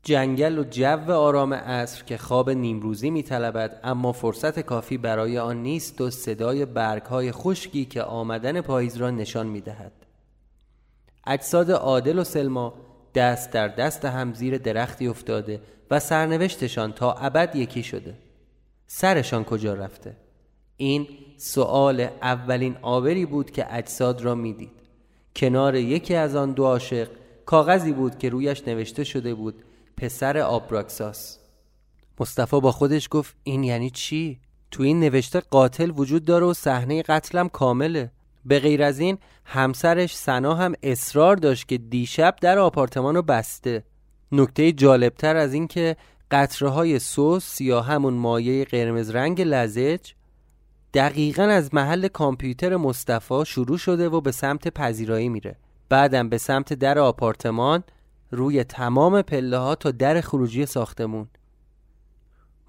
جنگل 0.03 0.59
و 0.59 0.63
جو 0.63 1.11
آرام 1.11 1.53
عصر 1.53 2.03
که 2.03 2.17
خواب 2.17 2.49
نیمروزی 2.49 3.09
میطلبد 3.09 3.79
اما 3.83 4.11
فرصت 4.11 4.59
کافی 4.59 4.97
برای 4.97 5.37
آن 5.37 5.63
نیست 5.63 6.01
و 6.01 6.09
صدای 6.09 6.65
برگهای 6.65 7.31
خشکی 7.31 7.85
که 7.85 8.03
آمدن 8.03 8.61
پاییز 8.61 8.97
را 8.97 9.11
نشان 9.11 9.47
می‌دهد. 9.47 9.91
اجساد 11.27 11.71
عادل 11.71 12.19
و 12.19 12.23
سلما 12.23 12.73
دست 13.15 13.51
در 13.51 13.67
دست 13.67 14.05
هم 14.05 14.33
زیر 14.33 14.57
درختی 14.57 15.07
افتاده 15.07 15.61
و 15.91 15.99
سرنوشتشان 15.99 16.93
تا 16.93 17.13
ابد 17.13 17.55
یکی 17.55 17.83
شده. 17.83 18.17
سرشان 18.87 19.43
کجا 19.43 19.73
رفته؟ 19.73 20.15
این 20.77 21.07
سؤال 21.37 22.01
اولین 22.21 22.77
آبری 22.81 23.25
بود 23.25 23.51
که 23.51 23.75
اجساد 23.75 24.21
را 24.21 24.35
می‌دید. 24.35 24.71
کنار 25.35 25.75
یکی 25.75 26.15
از 26.15 26.35
آن 26.35 26.51
دو 26.51 26.65
عاشق 26.65 27.09
کاغذی 27.45 27.91
بود 27.91 28.17
که 28.17 28.29
رویش 28.29 28.67
نوشته 28.67 29.03
شده 29.03 29.33
بود 29.33 29.63
پسر 29.97 30.37
آبراکساس. 30.37 31.37
مصطفی 32.19 32.59
با 32.59 32.71
خودش 32.71 33.07
گفت 33.11 33.35
این 33.43 33.63
یعنی 33.63 33.89
چی؟ 33.89 34.39
تو 34.71 34.83
این 34.83 34.99
نوشته 34.99 35.39
قاتل 35.39 35.91
وجود 35.95 36.25
داره 36.25 36.45
و 36.45 36.53
صحنه 36.53 37.01
قتلم 37.01 37.49
کامله. 37.49 38.11
به 38.45 38.59
غیر 38.59 38.83
از 38.83 38.99
این 38.99 39.17
همسرش 39.45 40.15
سنا 40.15 40.55
هم 40.55 40.73
اصرار 40.83 41.35
داشت 41.35 41.67
که 41.67 41.77
دیشب 41.77 42.35
در 42.41 42.59
آپارتمان 42.59 43.15
رو 43.15 43.21
بسته. 43.21 43.83
نکته 44.31 44.71
جالبتر 44.71 45.35
از 45.35 45.53
این 45.53 45.67
که 45.67 45.95
قطره 46.31 46.69
های 46.69 46.99
سوس 46.99 47.61
یا 47.61 47.81
همون 47.81 48.13
مایه 48.13 48.65
قرمز 48.65 49.09
رنگ 49.09 49.41
لزج 49.41 50.11
دقیقا 50.93 51.43
از 51.43 51.73
محل 51.73 52.07
کامپیوتر 52.07 52.75
مصطفی 52.75 53.45
شروع 53.45 53.77
شده 53.77 54.09
و 54.09 54.21
به 54.21 54.31
سمت 54.31 54.67
پذیرایی 54.67 55.29
میره. 55.29 55.55
بعدم 55.89 56.29
به 56.29 56.37
سمت 56.37 56.73
در 56.73 56.99
آپارتمان 56.99 57.83
روی 58.31 58.63
تمام 58.63 59.21
پله 59.21 59.57
ها 59.57 59.75
تا 59.75 59.91
در 59.91 60.21
خروجی 60.21 60.65
ساختمون. 60.65 61.27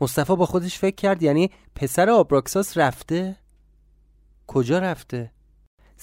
مصطفی 0.01 0.37
با 0.37 0.47
خودش 0.47 0.79
فکر 0.79 0.95
کرد 0.95 1.23
یعنی 1.23 1.51
پسر 1.75 2.11
آبراکساس 2.11 2.79
رفته؟ 2.79 3.37
کجا 4.47 4.79
رفته؟ 4.79 5.31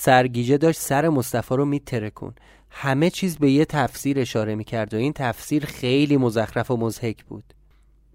سرگیجه 0.01 0.57
داشت 0.57 0.79
سر 0.79 1.09
مصطفی 1.09 1.55
رو 1.55 1.65
میترکون. 1.65 2.33
همه 2.69 3.09
چیز 3.09 3.37
به 3.37 3.51
یه 3.51 3.65
تفسیر 3.65 4.19
اشاره 4.19 4.55
می‌کرد 4.55 4.93
و 4.93 4.97
این 4.97 5.13
تفسیر 5.13 5.65
خیلی 5.65 6.17
مزخرف 6.17 6.71
و 6.71 6.77
مزهک 6.77 7.23
بود. 7.25 7.43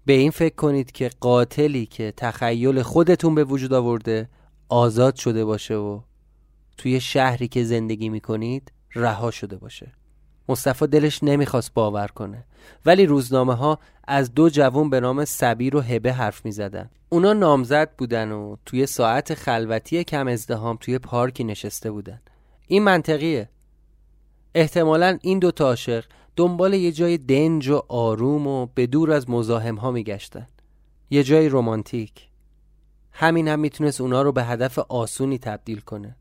به 0.05 0.13
این 0.13 0.31
فکر 0.31 0.55
کنید 0.55 0.91
که 0.91 1.09
قاتلی 1.19 1.85
که 1.85 2.13
تخیل 2.17 2.81
خودتون 2.81 3.35
به 3.35 3.43
وجود 3.43 3.73
آورده 3.73 4.29
آزاد 4.69 5.15
شده 5.15 5.45
باشه 5.45 5.75
و 5.75 5.99
توی 6.77 6.99
شهری 6.99 7.47
که 7.47 7.63
زندگی 7.63 8.09
می‌کنید 8.09 8.71
رها 8.95 9.31
شده 9.31 9.57
باشه. 9.57 9.91
مصطفی 10.49 10.87
دلش 10.87 11.23
نمی‌خواست 11.23 11.73
باور 11.73 12.07
کنه. 12.07 12.45
ولی 12.85 13.05
روزنامه 13.05 13.53
ها 13.53 13.79
از 14.07 14.33
دو 14.33 14.49
جوان 14.49 14.89
به 14.89 14.99
نام 14.99 15.25
سبیر 15.25 15.75
و 15.75 15.81
هبه 15.81 16.13
حرف 16.13 16.45
می‌زدن. 16.45 16.89
اونا 17.09 17.33
نامزد 17.33 17.95
بودن 17.97 18.31
و 18.31 18.55
توی 18.65 18.85
ساعت 18.85 19.33
خلوتی 19.33 20.03
کم 20.03 20.27
ازدهام 20.27 20.77
توی 20.81 20.99
پارکی 20.99 21.43
نشسته 21.43 21.91
بودن. 21.91 22.21
این 22.67 22.83
منطقیه. 22.83 23.49
احتمالا 24.55 25.17
این 25.21 25.39
دو 25.39 25.51
عاشق 25.59 26.05
دنبال 26.35 26.73
یه 26.73 26.91
جای 26.91 27.17
دنج 27.17 27.69
و 27.69 27.81
آروم 27.87 28.47
و 28.47 28.65
به 28.65 28.87
دور 28.87 29.11
از 29.11 29.29
مزاحم 29.29 29.75
ها 29.75 29.91
میگشتن. 29.91 30.47
یه 31.09 31.23
جای 31.23 31.49
رومانتیک 31.49 32.29
همین 33.11 33.47
هم 33.47 33.59
می‌تونست 33.59 34.01
اونا 34.01 34.21
رو 34.21 34.31
به 34.31 34.43
هدف 34.43 34.79
آسونی 34.79 35.37
تبدیل 35.37 35.79
کنه. 35.79 36.15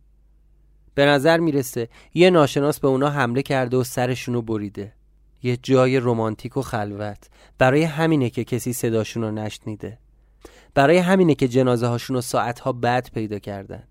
به 0.95 1.07
نظر 1.07 1.41
می‌رسه 1.41 1.89
یه 2.15 2.31
ناشناس 2.31 2.81
به 2.81 2.89
اونا 2.89 3.11
حمله 3.11 3.43
کرده 3.43 3.77
و 3.77 3.85
سرشونو 3.85 4.43
بریده. 4.43 4.93
یه 5.43 5.57
جای 5.57 6.01
رمانتیک 6.01 6.57
و 6.57 6.63
خلوت. 6.63 7.29
برای 7.59 7.83
همینه 7.83 8.31
که 8.31 8.45
کسی 8.45 8.73
صداشون 8.73 9.23
رو 9.23 9.31
نشنیده 9.31 9.99
برای 10.75 10.99
همینه 10.99 11.35
که 11.35 11.49
جنازه 11.49 11.87
هاشون 11.87 12.17
رو 12.17 12.21
ساعتها 12.21 12.73
بعد 12.73 13.11
پیدا 13.15 13.39
کردن. 13.39 13.83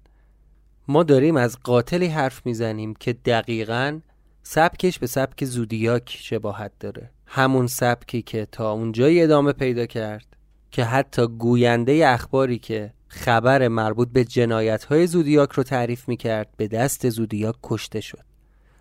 ما 0.88 1.03
داریم 1.03 1.36
از 1.36 1.57
قاتلی 1.63 2.07
حرف 2.07 2.45
می‌زنیم 2.45 2.93
که 2.93 3.13
دقیقا 3.13 4.00
سبکش 4.43 5.00
به 5.00 5.07
سبک 5.07 5.45
زودیاک 5.45 6.17
شباهت 6.19 6.72
داره. 6.79 7.10
همون 7.25 7.67
سبکی 7.67 8.22
که 8.22 8.48
تا 8.51 8.72
اونجایی 8.72 9.22
ادامه 9.22 9.53
پیدا 9.53 9.86
کرد 9.86 10.25
که 10.72 10.83
حتی 10.83 11.27
گوینده 11.27 12.07
اخباری 12.07 12.60
که 12.60 12.93
خبر 13.13 13.67
مربوط 13.67 14.08
به 14.13 14.24
جنایت 14.24 14.84
های 14.84 15.08
زودیاک 15.08 15.51
رو 15.51 15.63
تعریف 15.63 16.10
می‌کرد 16.10 16.50
به 16.58 16.67
دست 16.67 17.10
زودیاک 17.10 17.55
کشته 17.63 18.01
شد. 18.01 18.24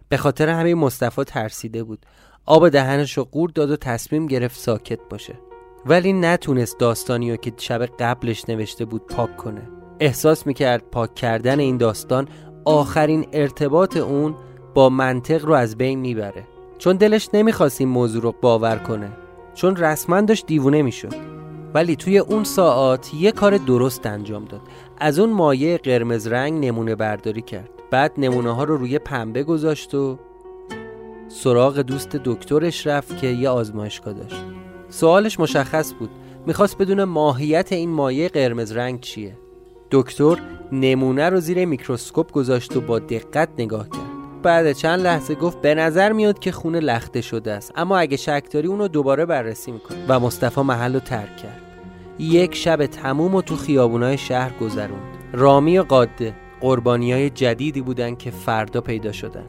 به 0.09 0.17
خاطر 0.17 0.49
همین 0.49 0.75
مصطفی 0.75 1.25
ترسیده 1.25 1.85
بود. 1.85 2.07
آب 2.47 2.69
دهنش 2.69 3.19
رو 3.19 3.25
قورت 3.25 3.55
داد 3.55 3.71
و 3.71 3.77
تصمیم 3.77 4.27
گرفت 4.27 4.61
ساکت 4.61 4.99
باشه. 5.11 5.35
ولی 5.87 6.13
نتونست 6.13 6.79
داستانی 6.79 7.31
رو 7.31 7.37
که 7.37 7.53
شب 7.57 7.87
قبلش 7.87 8.49
نوشته 8.49 8.85
بود 8.85 9.07
پاک 9.07 9.37
کنه. 9.37 9.69
احساس 10.01 10.47
می‌کرد 10.47 10.83
پاک 10.91 11.15
کردن 11.15 11.61
این 11.61 11.77
داستان 11.77 12.29
آخرین 12.65 13.27
ارتباط 13.33 13.97
اون 13.97 14.35
با 14.75 14.89
منطق 14.89 15.45
رو 15.45 15.53
از 15.53 15.77
بین 15.77 16.01
می‌بره. 16.01 16.45
چون 16.79 16.97
دلش 16.97 17.29
نمی‌خواست 17.35 17.81
این 17.81 17.91
موضوع 17.91 18.23
رو 18.23 18.35
باور 18.41 18.79
کنه. 18.79 19.13
چون 19.55 19.77
رسما 19.77 20.21
داشت 20.21 20.47
دیوونه 20.47 20.83
می‌شد. 20.83 21.32
ولی 21.75 21.97
توی 21.97 22.19
اون 22.19 22.45
ساعت 22.45 23.15
یه 23.15 23.33
کار 23.33 23.57
درست 23.57 24.07
انجام 24.07 24.45
داد. 24.45 24.61
از 24.99 25.19
اون 25.19 25.31
مایه 25.31 25.79
قرمز 25.79 26.27
رنگ 26.27 26.67
نمونه 26.67 26.95
برداری 26.95 27.43
کرد. 27.43 27.71
بعد 27.91 28.13
نمونه 28.19 28.55
ها 28.55 28.65
رو 28.65 28.77
روی 28.77 28.99
پنبه 28.99 29.43
گذاشت 29.43 29.95
و 29.95 30.19
سراغ 31.29 31.79
دوست 31.79 32.09
دکترش 32.09 32.87
رفت 32.87 33.19
که 33.19 33.27
یه 33.27 33.49
آزمایشگاه 33.49 34.15
داشت. 34.15 34.45
سوالش 34.89 35.41
مشخص 35.41 35.95
بود. 35.99 36.11
می‌خواست 36.47 36.79
بدون 36.79 37.05
ماهیت 37.05 37.73
این 37.73 37.91
مایه 37.91 38.29
قرمز 38.29 38.73
رنگ 38.73 39.01
چیه؟ 39.01 39.39
دکتر 39.91 40.37
نمونه 40.73 41.29
رو 41.29 41.41
زیر 41.41 41.65
میکروسکوپ 41.65 42.33
گذاشت 42.33 42.77
و 42.77 42.81
با 42.81 42.99
دقت 42.99 43.49
نگاه 43.59 43.89
کرد. 43.89 44.43
بعد 44.43 44.73
چند 44.73 45.01
لحظه 45.01 45.35
گفت 45.35 45.61
به 45.61 45.75
نظر 45.75 46.13
میاد 46.13 46.39
که 46.39 46.53
خونه 46.53 46.81
لخته 46.81 47.21
شده 47.21 47.53
است 47.53 47.73
اما 47.77 47.99
اگه 47.99 48.17
شک 48.17 48.45
داری 48.53 48.69
اونو 48.69 48.89
دوباره 48.89 49.27
بررسی 49.27 49.73
می‌کنه 49.73 49.99
و 50.09 50.21
مصطفی 50.21 50.61
محل 50.61 50.95
رو 50.95 51.01
ترک 51.01 51.37
کرد. 51.37 51.62
یک 52.23 52.55
شب 52.55 52.87
تموم 52.87 53.35
و 53.35 53.43
تو 53.43 53.57
خیابونای 53.57 54.19
شهر 54.19 54.53
گذروند. 54.61 55.17
رامی 55.33 55.79
و 55.79 55.83
قاده 55.83 56.35
قربانی 56.61 57.13
های 57.13 57.31
جدیدی 57.31 57.81
بودن 57.81 58.15
که 58.15 58.31
فردا 58.31 58.81
پیدا 58.81 59.13
شدن 59.13 59.45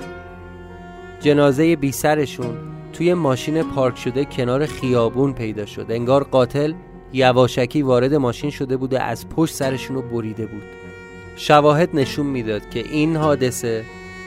جنازه 1.20 1.76
بی 1.76 1.92
سرشون 1.92 2.58
توی 2.94 3.14
ماشین 3.14 3.64
پارک 3.64 3.98
شده 3.98 4.26
کنار 4.26 4.66
خیابون 4.66 5.34
پیدا 5.34 5.66
شد. 5.66 5.86
انگار 5.90 6.24
قاتل 6.24 6.74
یواشکی 7.14 7.82
وارد 7.82 8.14
ماشین 8.14 8.50
شده 8.50 8.78
بوده 8.78 9.04
از 9.04 9.30
پشت 9.30 9.56
سرشون 9.56 9.96
رو 9.96 10.02
بریده 10.02 10.46
بود. 10.46 10.64
شواهد 11.36 11.90
نشون 11.94 12.26
می‌داد 12.26 12.70
که 12.70 12.80
این 12.80 13.16
حادثه 13.16 13.84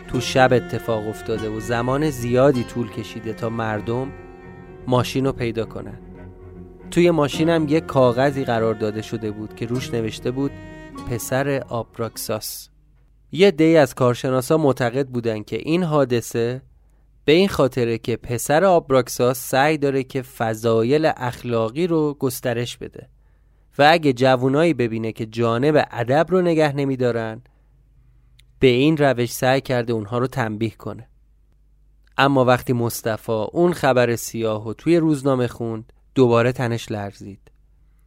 تو 0.09 0.21
شب 0.21 0.53
اتفاق 0.53 1.09
افتاده 1.09 1.49
و 1.49 1.61
زمان 1.61 2.11
زیادی 2.11 2.65
طول 2.65 2.91
کشیده 2.91 3.33
تا 3.33 3.49
مردم 3.49 4.09
ماشین 4.87 5.25
رو 5.27 5.33
پیدا 5.33 5.65
کنن. 5.65 5.99
توی 6.91 7.11
ماشینم 7.11 7.67
یک 7.69 7.87
کاغذی 7.87 8.45
قرار 8.45 8.75
داده 8.75 9.03
شده 9.03 9.31
بود 9.31 9.55
که 9.55 9.67
روش 9.67 9.95
نوشته 9.95 10.31
بود 10.31 10.51
پسر 11.11 11.65
آبراکساس. 11.69 12.69
یه 13.33 13.51
دی 13.51 13.77
از 13.77 13.95
کارشناسا 13.95 14.57
معتقد 14.57 15.09
بودن 15.09 15.43
که 15.43 15.57
این 15.57 15.83
حادثه 15.83 16.63
به 17.25 17.33
این 17.33 17.49
خاطره 17.49 17.99
که 17.99 18.17
پسر 18.17 18.65
آبراکساس 18.65 19.39
سعی 19.39 19.79
داره 19.79 20.03
که 20.03 20.23
فضایل 20.23 21.13
اخلاقی 21.17 21.87
رو 21.87 22.17
گسترش 22.19 22.77
بده 22.77 23.09
و 23.79 23.89
اگه 23.91 24.13
جوونایی 24.13 24.75
ببینه 24.75 25.13
که 25.13 25.27
جانب 25.27 25.87
ادب 25.91 26.27
رو 26.29 26.43
نگه 26.43 26.73
نمیدارن 26.77 27.43
به 28.59 28.67
این 28.67 28.97
روش 28.97 29.33
سعی 29.33 29.61
کرده 29.61 29.93
اونها 29.93 30.19
رو 30.19 30.27
تنبیه 30.27 30.71
کنه. 30.71 31.09
اما 32.19 32.45
وقتی 32.45 32.73
مصطفی 32.73 33.33
اون 33.33 33.73
خبر 33.73 34.17
سیاه 34.17 34.69
و 34.69 34.73
توی 34.73 34.97
روزنامه 34.97 35.47
خوند 35.47 35.93
دوباره 36.17 36.53
تنش 36.53 36.91
لرزید. 36.91 37.41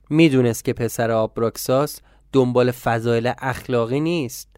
می‌دونست 0.10 0.66
که 0.66 0.74
پسر 0.74 1.12
آبراکساس 1.12 2.02
دنبال 2.34 2.72
فضایل 2.72 3.32
اخلاقی 3.38 4.00
نیست 4.00 4.50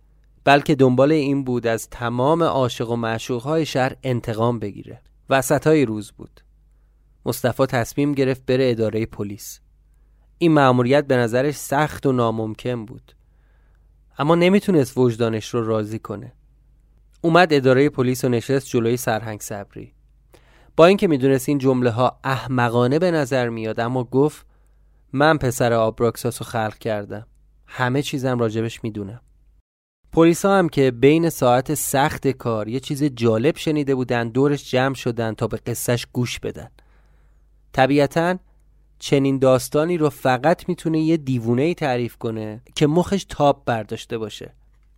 بلکه 0.43 0.75
دنبال 0.75 1.11
این 1.11 1.43
بود 1.43 1.67
از 1.67 1.89
تمام 1.89 2.43
عاشق 2.43 2.89
و 2.89 2.95
معشوقهای 2.95 3.65
شهر 3.65 3.95
انتقام 4.03 4.59
بگیره. 4.59 5.01
وسط 5.29 5.67
های 5.67 5.85
روز 5.85 6.11
بود. 6.11 6.41
مصطفی 7.25 7.65
تصمیم 7.65 8.13
گرفت 8.13 8.45
بره 8.45 8.71
اداره 8.71 9.05
پلیس. 9.05 9.59
این 10.37 10.51
مأموریت 10.51 11.07
به 11.07 11.17
نظرش 11.17 11.55
سخت 11.55 12.05
و 12.05 12.11
ناممکن 12.11 12.85
بود. 12.85 13.15
اما 14.17 14.35
نمی‌تونست 14.35 14.97
وجدانش 14.97 15.53
رو 15.53 15.65
راضی 15.65 15.99
کنه. 15.99 16.33
اومد 17.21 17.53
اداره 17.53 17.89
پلیس 17.89 18.23
و 18.23 18.29
نشست 18.29 18.67
جلوی 18.67 18.97
سرهنگ 18.97 19.41
صبری. 19.41 19.93
با 20.75 20.85
اینکه 20.85 21.07
می‌دونست 21.07 21.49
این 21.49 21.57
جمله 21.57 21.89
ها 21.89 22.19
احمقانه 22.23 22.99
به 22.99 23.11
نظر 23.11 23.49
میاد 23.49 23.79
اما 23.79 24.03
گفت 24.03 24.45
من 25.13 25.37
پسر 25.37 25.73
آبراکساس 25.73 26.41
رو 26.41 26.47
خلق 26.47 26.77
کردم. 26.77 27.27
همه 27.67 28.01
چیزم 28.01 28.39
راجبش 28.39 28.83
می‌دونم. 28.83 29.21
پلیس 30.11 30.45
هم 30.45 30.69
که 30.69 30.91
بین 30.91 31.29
ساعت 31.29 31.73
سخت 31.73 32.27
کار 32.27 32.67
یه 32.67 32.79
چیز 32.79 33.03
جالب 33.03 33.57
شنیده 33.57 33.95
بودن 33.95 34.29
دورش 34.29 34.71
جمع 34.71 34.95
شدن 34.95 35.33
تا 35.33 35.47
به 35.47 35.57
قصهش 35.57 36.07
گوش 36.13 36.39
بدن. 36.39 36.69
طبیعتا 37.73 38.37
چنین 38.99 39.39
داستانی 39.39 39.97
رو 39.97 40.09
فقط 40.09 40.69
می‌تونه 40.69 40.99
یه 40.99 41.17
دیوونه 41.17 41.73
تعریف 41.73 42.17
کنه 42.17 42.61
که 42.75 42.87
مخش 42.87 43.25
تاب 43.29 43.63
برداشته 43.65 44.17
باشه. 44.17 44.53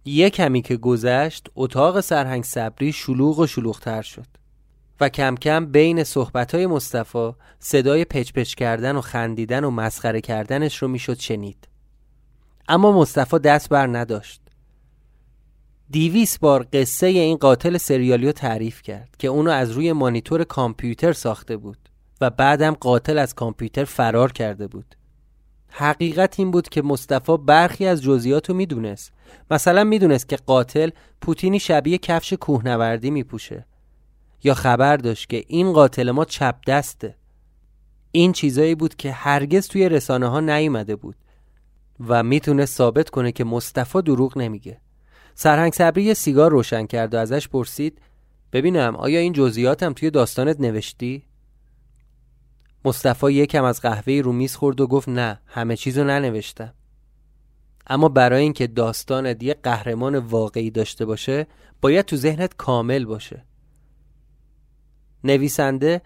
یه 0.06 0.30
کمی 0.30 0.62
که 0.62 0.78
گذشت 0.78 1.50
اتاق 1.56 2.02
سرهنگ 2.02 2.44
صبری 2.44 2.92
شلوغ 2.92 3.40
و 3.40 3.48
شلوغتر 3.48 4.02
شد. 4.02 4.43
و 5.04 5.10
کم 5.10 5.36
کم 5.36 5.66
بین 5.66 6.04
صحبتهای 6.04 6.68
مصطفی 6.68 7.32
صدای 7.60 8.06
پچ 8.06 8.34
پچ 8.34 8.54
کردن 8.54 8.96
و 8.96 9.02
خندیدن 9.02 9.64
و 9.64 9.70
مسخره 9.70 10.22
کردنش 10.22 10.78
رو 10.78 10.88
می‌شد 10.88 11.20
شنید. 11.20 11.68
اما 12.68 12.92
مصطفی 12.92 13.40
دست 13.40 13.70
بر 13.70 13.88
نداشت. 13.88 14.42
دیویس 15.90 16.38
بار 16.38 16.68
قصه 16.74 17.08
این 17.08 17.38
قاتل 17.38 17.78
سریالیو 17.78 18.32
تعریف 18.32 18.82
کرد 18.82 19.10
که 19.20 19.28
اونو 19.28 19.52
از 19.52 19.72
روی 19.72 19.94
مانیتور 19.94 20.44
کامپیوتر 20.44 21.14
ساخته 21.14 21.58
بود 21.58 21.78
و 22.22 22.30
بعدم 22.30 22.72
قاتل 22.72 23.18
از 23.18 23.36
کامپیوتر 23.36 23.86
فرار 23.86 24.32
کرده 24.32 24.68
بود. 24.68 24.96
حقیقت 25.70 26.40
این 26.40 26.52
بود 26.52 26.70
که 26.70 26.82
مصطفی 26.82 27.38
برخی 27.38 27.86
از 27.86 28.04
جزئیات 28.04 28.50
رو 28.50 28.56
می‌دونست. 28.56 29.12
مثلا 29.52 29.84
می‌دونست 29.84 30.30
که 30.30 30.36
قاتل 30.36 30.90
پوتینی 31.22 31.60
شبیه 31.60 31.98
کفش 31.98 32.34
کوهنوردی 32.34 33.12
میپوشه. 33.12 33.66
یا 34.44 34.54
خبر 34.54 34.98
داشت 34.98 35.30
که 35.30 35.44
این 35.48 35.74
قاتل 35.74 36.12
ما 36.12 36.26
چپ 36.26 36.56
دسته. 36.68 37.16
این 38.12 38.32
چیزایی 38.32 38.76
بود 38.76 38.96
که 38.96 39.12
هرگز 39.12 39.68
توی 39.68 39.90
رسانه 39.90 40.28
ها 40.28 40.40
نیومده 40.40 40.96
بود 40.96 41.16
و 42.08 42.24
می‌تونه 42.24 42.66
ثابت 42.66 43.10
کنه 43.10 43.32
که 43.32 43.44
مصطفی 43.44 44.02
دروغ 44.02 44.38
نمیگه. 44.38 44.82
سرهنگ 45.36 45.74
صبری 45.74 46.04
یه 46.04 46.14
سیگار 46.14 46.52
روشن 46.52 46.86
کرد 46.86 47.14
و 47.14 47.18
ازش 47.18 47.48
پرسید 47.48 48.02
ببینم 48.54 48.96
آیا 48.96 49.20
این 49.20 49.34
جزئیاتم 49.34 49.94
توی 49.94 50.10
داستانت 50.10 50.60
نوشتی؟ 50.60 51.24
مصطفی 52.86 53.34
یکم 53.34 53.64
از 53.64 53.82
قهوه 53.82 54.22
رو 54.24 54.32
میز 54.32 54.56
خورد 54.56 54.82
و 54.82 54.88
گفت 54.88 55.10
نه 55.10 55.40
همه 55.46 55.76
چیزو 55.76 56.04
ننوشتم. 56.04 56.74
اما 57.88 58.10
برای 58.10 58.44
اینکه 58.44 58.68
داستانت 58.68 59.44
یه 59.44 59.54
قهرمان 59.54 60.16
واقعی 60.18 60.72
داشته 60.72 61.06
باشه 61.06 61.48
باید 61.82 62.06
تو 62.06 62.16
ذهنت 62.16 62.54
کامل 62.58 63.06
باشه. 63.06 63.46
نویسنده 65.24 66.02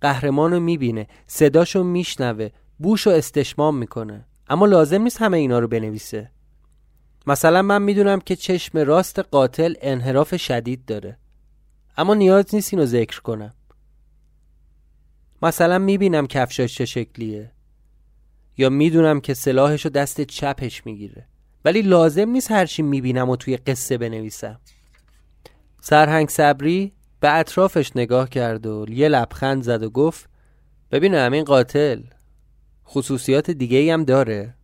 قهرمان 0.00 0.52
رو 0.52 0.60
می‌بینه 0.60 1.06
صداشو 1.26 1.82
میشنوه 1.82 2.48
بوش 2.78 3.06
و 3.06 3.10
استشمام 3.10 3.76
می‌کنه. 3.76 4.24
اما 4.48 4.66
لازم 4.66 5.02
نیست 5.02 5.22
همه 5.22 5.36
اینا 5.36 5.58
رو 5.58 5.68
بنویسه. 5.68 6.30
مثلا 7.26 7.62
من 7.62 7.82
می‌دونم 7.82 8.20
که 8.20 8.36
چشم 8.36 8.78
راست 8.78 9.18
قاتل 9.18 9.74
انحراف 9.80 10.36
شدید 10.36 10.84
داره. 10.84 11.18
اما 11.96 12.14
نیاز 12.14 12.54
نیست 12.54 12.74
اینو 12.74 12.86
ذکر 12.86 13.20
کنم. 13.20 13.54
مثلا 15.42 15.78
می‌بینم 15.78 16.26
کفشاش 16.26 16.74
چه 16.74 16.84
شکلیه. 16.84 17.52
یا 18.58 18.68
می‌دونم 18.68 19.20
که 19.20 19.34
سلاحشو 19.34 19.88
دست 19.88 20.20
چپش 20.20 20.86
می‌گیره. 20.86 21.26
ولی 21.64 21.82
لازم 21.82 22.28
نیست 22.28 22.50
هرچی 22.50 22.82
می‌بینم 22.82 23.30
و 23.30 23.36
توی 23.36 23.56
قصه 23.56 23.98
بنویسم. 23.98 24.60
سرهنگ 25.80 26.28
صبری 26.28 26.92
به 27.20 27.32
اطرافش 27.32 27.92
نگاه 27.96 28.28
کرد 28.28 28.66
و 28.66 28.86
یه 28.88 29.08
لبخند 29.08 29.62
زد 29.62 29.82
و 29.82 29.90
گفت 29.90 30.28
ببینم 30.90 31.32
این 31.32 31.44
قاتل 31.44 32.02
خصوصیات 32.88 33.50
دیگه 33.50 33.92
هم 33.92 34.04
داره. 34.04 34.54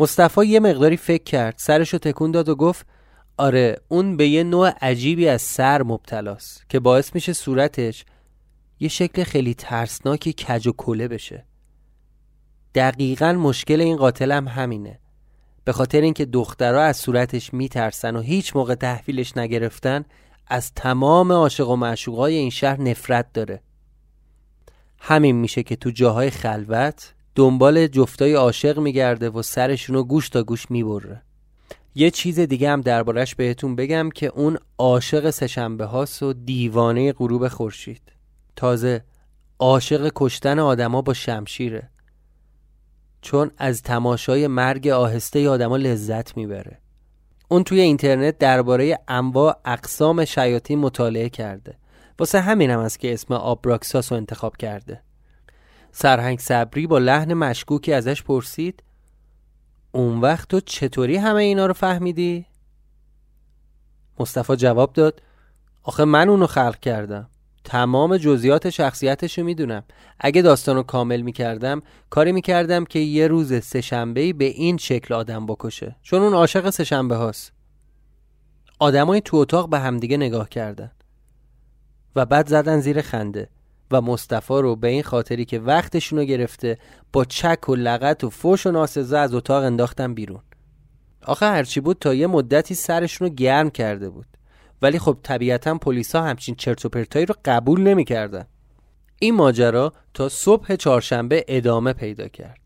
مصطفی 0.00 0.46
یه 0.46 0.60
مقداری 0.60 0.96
فکر 0.96 1.24
کرد 1.24 1.54
سرشو 1.56 1.98
تکون 1.98 2.30
داد 2.30 2.48
و 2.48 2.54
گفت 2.54 2.86
آره 3.36 3.76
اون 3.88 4.16
به 4.16 4.28
یه 4.28 4.44
نوع 4.44 4.68
عجیبی 4.80 5.28
از 5.28 5.42
سر 5.42 5.82
مبتلاست 5.82 6.68
که 6.68 6.80
باعث 6.80 7.14
میشه 7.14 7.32
صورتش 7.32 8.04
یه 8.80 8.88
شکل 8.88 9.24
خیلی 9.24 9.54
ترسناکی 9.54 10.32
کج 10.32 10.66
و 10.66 10.72
کله 10.72 11.08
بشه. 11.08 11.44
دقیقا 12.74 13.32
مشکل 13.32 13.80
این 13.80 13.96
قاتل 13.96 14.32
هم 14.32 14.48
همینه. 14.48 14.98
به 15.64 15.72
خاطر 15.72 16.00
اینکه 16.00 16.24
دخترها 16.24 16.80
از 16.80 16.96
صورتش 16.96 17.54
میترسن 17.54 18.16
و 18.16 18.20
هیچ 18.20 18.56
موقع 18.56 18.74
تحویلش 18.74 19.36
نگرفتن 19.36 20.04
از 20.48 20.72
تمام 20.74 21.32
عاشق 21.32 21.68
و 21.68 21.76
معشوقای 21.76 22.34
این 22.34 22.50
شهر 22.50 22.80
نفرت 22.80 23.32
داره. 23.32 23.60
همین 24.98 25.36
میشه 25.36 25.62
که 25.62 25.76
تو 25.76 25.90
جاهای 25.90 26.30
خلوت 26.30 27.14
دنبال 27.34 27.86
جفتای 27.86 28.32
عاشق 28.32 28.78
میگرده 28.78 29.30
و 29.30 29.42
سرشونو 29.42 30.02
گوش 30.02 30.28
تا 30.28 30.42
گوش 30.42 30.70
می‌بره. 30.70 31.22
یه 31.94 32.10
چیز 32.10 32.40
دیگه 32.40 32.70
هم 32.70 32.80
دربارش 32.80 33.34
بهتون 33.34 33.76
بگم 33.76 34.10
که 34.10 34.26
اون 34.26 34.58
عاشق 34.78 35.30
سهشنبه 35.30 35.84
هاست 35.84 36.22
و 36.22 36.32
دیوانه 36.32 37.12
غروب 37.12 37.48
خورشید. 37.48 38.02
تازه 38.56 39.04
عاشق 39.58 40.12
کشتن 40.14 40.58
آدما 40.58 41.02
با 41.02 41.14
شمشیره. 41.14 41.90
چون 43.22 43.50
از 43.58 43.82
تماشای 43.82 44.46
مرگ 44.46 44.88
آهسته 44.88 45.48
آدما 45.48 45.76
لذت 45.76 46.36
می‌بره. 46.36 46.78
اون 47.48 47.64
توی 47.64 47.80
اینترنت 47.80 48.38
درباره 48.38 48.98
انواع 49.08 49.60
اقسام 49.64 50.24
شیاطین 50.24 50.78
مطالعه 50.78 51.28
کرده. 51.28 51.78
واسه 52.18 52.40
همین 52.40 52.70
هم 52.70 52.78
است 52.78 52.98
که 52.98 53.12
اسم 53.12 53.34
آبراکساس 53.34 54.12
رو 54.12 54.18
انتخاب 54.18 54.56
کرده. 54.56 55.02
سرهنگ 55.92 56.38
صبری 56.38 56.86
با 56.86 56.98
لحن 56.98 57.34
مشکوکی 57.34 57.92
ازش 57.92 58.22
پرسید 58.22 58.82
اون 59.92 60.20
وقت 60.20 60.48
تو 60.48 60.60
چطوری 60.60 61.16
همه 61.16 61.42
اینا 61.42 61.66
رو 61.66 61.72
فهمیدی؟ 61.72 62.46
مصطفی 64.18 64.56
جواب 64.56 64.92
داد 64.92 65.22
آخه 65.82 66.04
من 66.04 66.28
اونو 66.28 66.46
خلق 66.46 66.80
کردم. 66.80 67.30
تمام 67.68 68.16
جزئیات 68.16 68.70
شخصیتش 68.70 69.38
رو 69.38 69.44
می‌دونم. 69.44 69.82
اگه 70.20 70.42
داستان 70.42 70.76
رو 70.76 70.82
کامل 70.82 71.20
می‌کردم 71.20 71.82
کاری 72.10 72.32
می‌کردم 72.32 72.84
که 72.84 72.98
یه 72.98 73.26
روز 73.26 73.64
سهشنبه 73.64 74.32
به 74.32 74.44
این 74.44 74.76
شکل 74.76 75.14
آدم 75.14 75.46
بکشه. 75.46 75.96
چون 76.02 76.22
اون 76.22 76.34
عاشق 76.34 76.70
سهشنبه 76.70 77.16
هاست. 77.16 77.52
آدمای 78.78 79.20
تو 79.20 79.36
اتاق 79.36 79.68
به 79.68 79.78
همدیگه 79.78 80.16
نگاه 80.16 80.48
کردن. 80.48 80.90
و 82.16 82.26
بعد 82.26 82.48
زدن 82.48 82.80
زیر 82.80 83.00
خنده. 83.00 83.48
و 83.90 84.00
مصطفی 84.00 84.54
رو 84.54 84.76
به 84.76 84.88
این 84.88 85.02
خاطری 85.02 85.44
که 85.44 85.58
وقتشون 85.58 86.18
رو 86.18 86.24
گرفته 86.24 86.78
با 87.12 87.24
چک 87.24 87.68
و 87.68 87.74
لغت 87.74 88.24
و 88.24 88.30
فوش 88.30 88.66
و 88.66 88.70
ناسزه 88.70 89.18
از 89.18 89.34
اتاق 89.34 89.64
انداختن 89.64 90.14
بیرون. 90.14 90.40
آخه 91.22 91.46
هرچی 91.46 91.80
بود 91.80 91.96
تا 92.00 92.14
یه 92.14 92.26
مدتی 92.26 92.74
سرشون 92.74 93.28
رو 93.28 93.34
گرم 93.34 93.70
کرده 93.70 94.10
بود. 94.10 94.26
ولی 94.82 94.98
خب 94.98 95.18
طبیعتا 95.22 95.78
پلیسا 95.78 96.22
همچین 96.22 96.54
چرت 96.54 96.84
و 96.84 96.88
پرتایی 96.88 97.26
رو 97.26 97.34
قبول 97.44 97.80
نمی‌کردن. 97.80 98.44
این 99.18 99.34
ماجرا 99.34 99.92
تا 100.14 100.28
صبح 100.28 100.76
چهارشنبه 100.76 101.44
ادامه 101.48 101.92
پیدا 101.92 102.28
کرد. 102.28 102.58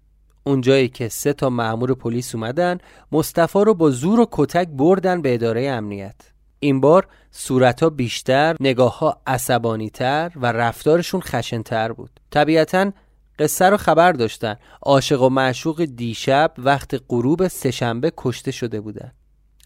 اونجایی 0.44 0.88
که 0.88 1.08
سه 1.08 1.32
تا 1.32 1.50
مأمور 1.50 1.94
پلیس 1.94 2.34
اومدن 2.34 2.78
مصطفی 3.12 3.58
رو 3.64 3.74
با 3.74 3.90
زور 3.90 4.20
و 4.20 4.26
کتک 4.32 4.68
بردن 4.68 5.22
به 5.22 5.34
اداره 5.34 5.68
امنیت. 5.68 6.14
این 6.60 6.80
بار 6.80 7.06
صورتها 7.30 7.90
بیشتر، 7.90 8.56
نگاه 8.60 8.98
ها 8.98 9.22
عصبانی 9.26 9.90
تر 9.90 10.32
و 10.36 10.52
رفتارشون 10.52 11.20
خشنتر 11.20 11.92
بود. 11.92 12.20
طبیعتا 12.30 12.92
قصه 13.38 13.70
رو 13.70 13.76
خبر 13.76 14.12
داشتن. 14.12 14.56
عاشق 14.82 15.22
و 15.22 15.28
معشوق 15.28 15.84
دیشب 15.84 16.52
وقت 16.58 17.00
غروب 17.08 17.48
سهشنبه 17.48 18.12
کشته 18.16 18.50
شده 18.50 18.80
بودن. 18.80 19.12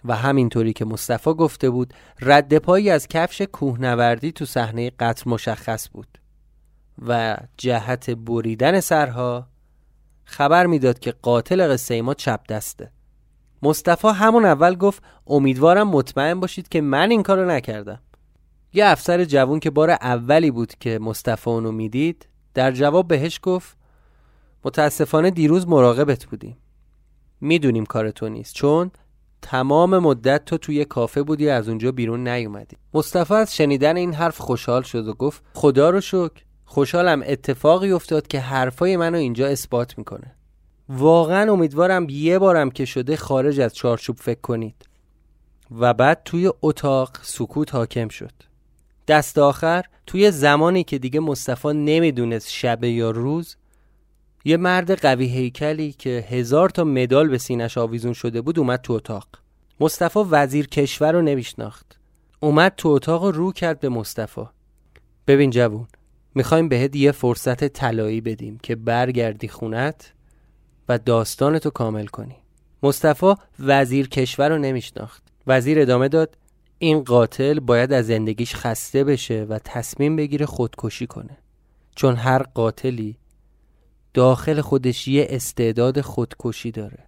و 0.04 0.16
همینطوری 0.16 0.72
که 0.72 0.85
مصطفی 0.85 1.35
گفته 1.35 1.70
بود 1.70 1.94
رد 2.20 2.59
پایی 2.59 2.90
از 2.90 3.09
کفش 3.09 3.42
کوهنوردی 3.42 4.32
تو 4.32 4.44
صحنه 4.44 4.90
قتل 4.90 5.30
مشخص 5.30 5.88
بود 5.92 6.18
و 7.06 7.37
جهت 7.56 8.11
بریدن 8.11 8.80
سرها 8.80 9.48
خبر 10.24 10.66
می‌داد 10.66 10.98
که 10.98 11.12
قاتل 11.22 11.72
قصه 11.72 12.02
ما 12.02 12.14
چپ 12.14 12.46
دسته. 12.48 12.90
مصطفی 13.62 14.09
همون 14.09 14.44
اول 14.44 14.74
گفت 14.74 15.02
امیدوارم 15.26 15.88
مطمئن 15.88 16.40
باشید 16.40 16.68
که 16.68 16.80
من 16.80 17.11
این 17.11 17.22
کارو 17.22 17.50
نکردم. 17.50 18.00
یه 18.72 18.87
افسر 18.87 19.24
جوون 19.24 19.61
که 19.61 19.70
بار 19.70 19.90
اولی 19.90 20.50
بود 20.50 20.74
که 20.80 20.98
مصطفی 20.98 21.50
اونو 21.50 21.72
می‌دید 21.72 22.28
در 22.54 22.72
جواب 22.72 23.09
بهش 23.09 23.40
گفت 23.42 23.76
متاسفانه 24.64 25.30
دیروز 25.30 25.68
مراقبت 25.68 26.24
بودیم. 26.24 26.56
می‌دونیم 27.40 27.87
کار 27.87 28.11
تو 28.11 28.28
نیست. 28.28 28.54
چون 28.54 28.90
تمام 29.50 29.98
مدت 29.98 30.44
تو 30.44 30.59
توی 30.59 30.85
کافه 30.85 31.22
بودی 31.22 31.48
از 31.48 31.68
اونجا 31.68 31.92
بیرون 31.92 32.28
نیومدی. 32.28 32.76
مصطفی 32.94 33.35
از 33.35 33.56
شنیدن 33.56 33.96
این 33.96 34.14
حرف 34.14 34.38
خوشحال 34.38 34.82
شد 34.82 35.09
و 35.09 35.14
گفت 35.14 35.42
خدا 35.54 35.90
رو 35.90 36.00
شکر. 36.00 36.42
خوشحالم 36.64 37.22
اتفاقی 37.26 37.92
افتاد 37.92 38.26
که 38.26 38.40
حرفای 38.40 38.96
منو 38.96 39.18
اینجا 39.18 39.46
اثبات 39.46 39.98
می‌کنه. 39.98 40.35
واقعا 40.88 41.52
امیدوارم 41.52 42.06
یه 42.11 42.38
بارم 42.38 42.70
که 42.70 42.85
شده 42.85 43.16
خارج 43.16 43.61
از 43.61 43.74
چارچوب 43.74 44.16
فکر 44.16 44.40
کنید. 44.40 44.88
و 45.78 45.94
بعد 45.94 46.22
توی 46.24 46.50
اتاق 46.62 47.11
سکوت 47.22 47.74
حاکم 47.74 48.09
شد. 48.09 48.32
دست 49.09 49.38
آخر 49.38 49.85
توی 50.06 50.30
زمانی 50.30 50.85
که 50.85 50.98
دیگه 50.98 51.20
مصطفی 51.20 51.68
نمی‌دونست 51.68 52.50
شبه 52.50 52.90
یا 52.90 53.11
روز 53.11 53.56
یه 54.48 54.56
مرد 54.56 55.00
قوی 55.00 55.26
هیکلی 55.26 55.92
که 55.92 56.26
هزار 56.30 56.70
تا 56.70 56.85
مدال 56.85 57.28
به 57.28 57.38
سینش 57.38 57.78
آویزون 57.78 58.12
شده 58.12 58.40
بود 58.40 58.59
اومد 58.59 58.80
تو 58.80 58.92
اتاق. 58.92 59.28
مصطفی 59.80 60.18
وزیر 60.30 60.66
کشور 60.66 61.12
رو 61.12 61.22
نمیشناخت. 61.22 61.98
اومد 62.40 62.72
تو 62.76 62.88
اتاق 62.88 63.22
و 63.22 63.30
رو 63.30 63.52
کرد 63.52 63.80
به 63.80 63.88
مصطفی. 63.88 64.44
ببین 65.26 65.50
جوون 65.50 65.87
می‌خوایم 66.35 66.68
بهت 66.68 66.96
یه 66.96 67.12
فرصت 67.12 67.64
طلایی 67.64 68.20
بدیم 68.20 68.59
که 68.62 68.76
برگردی 68.76 69.48
خونت 69.48 70.12
و 70.88 70.98
داستانتو 70.98 71.70
کامل 71.70 72.06
کنی. 72.06 72.37
مصطفی 72.82 73.35
وزیر 73.61 74.09
کشور 74.09 74.48
رو 74.48 74.59
نمیشناخت. 74.59 75.22
وزیر 75.46 75.80
ادامه 75.80 76.09
داد 76.09 76.38
این 76.78 77.04
قاتل 77.04 77.61
باید 77.61 77.92
از 77.92 78.06
زندگیش 78.06 78.54
خسته 78.54 79.04
بشه 79.04 79.46
و 79.48 79.59
تصمیم 79.64 80.16
بگیره 80.16 80.46
خودکشی 80.46 81.06
کنه. 81.06 81.38
چون 81.94 82.16
هر 82.16 82.42
قاتلی 82.42 83.16
داخل 84.16 84.61
خودش 84.61 85.09
یه 85.09 85.26
استعداد 85.31 86.00
خودکشی 86.00 86.70
داره. 86.70 86.98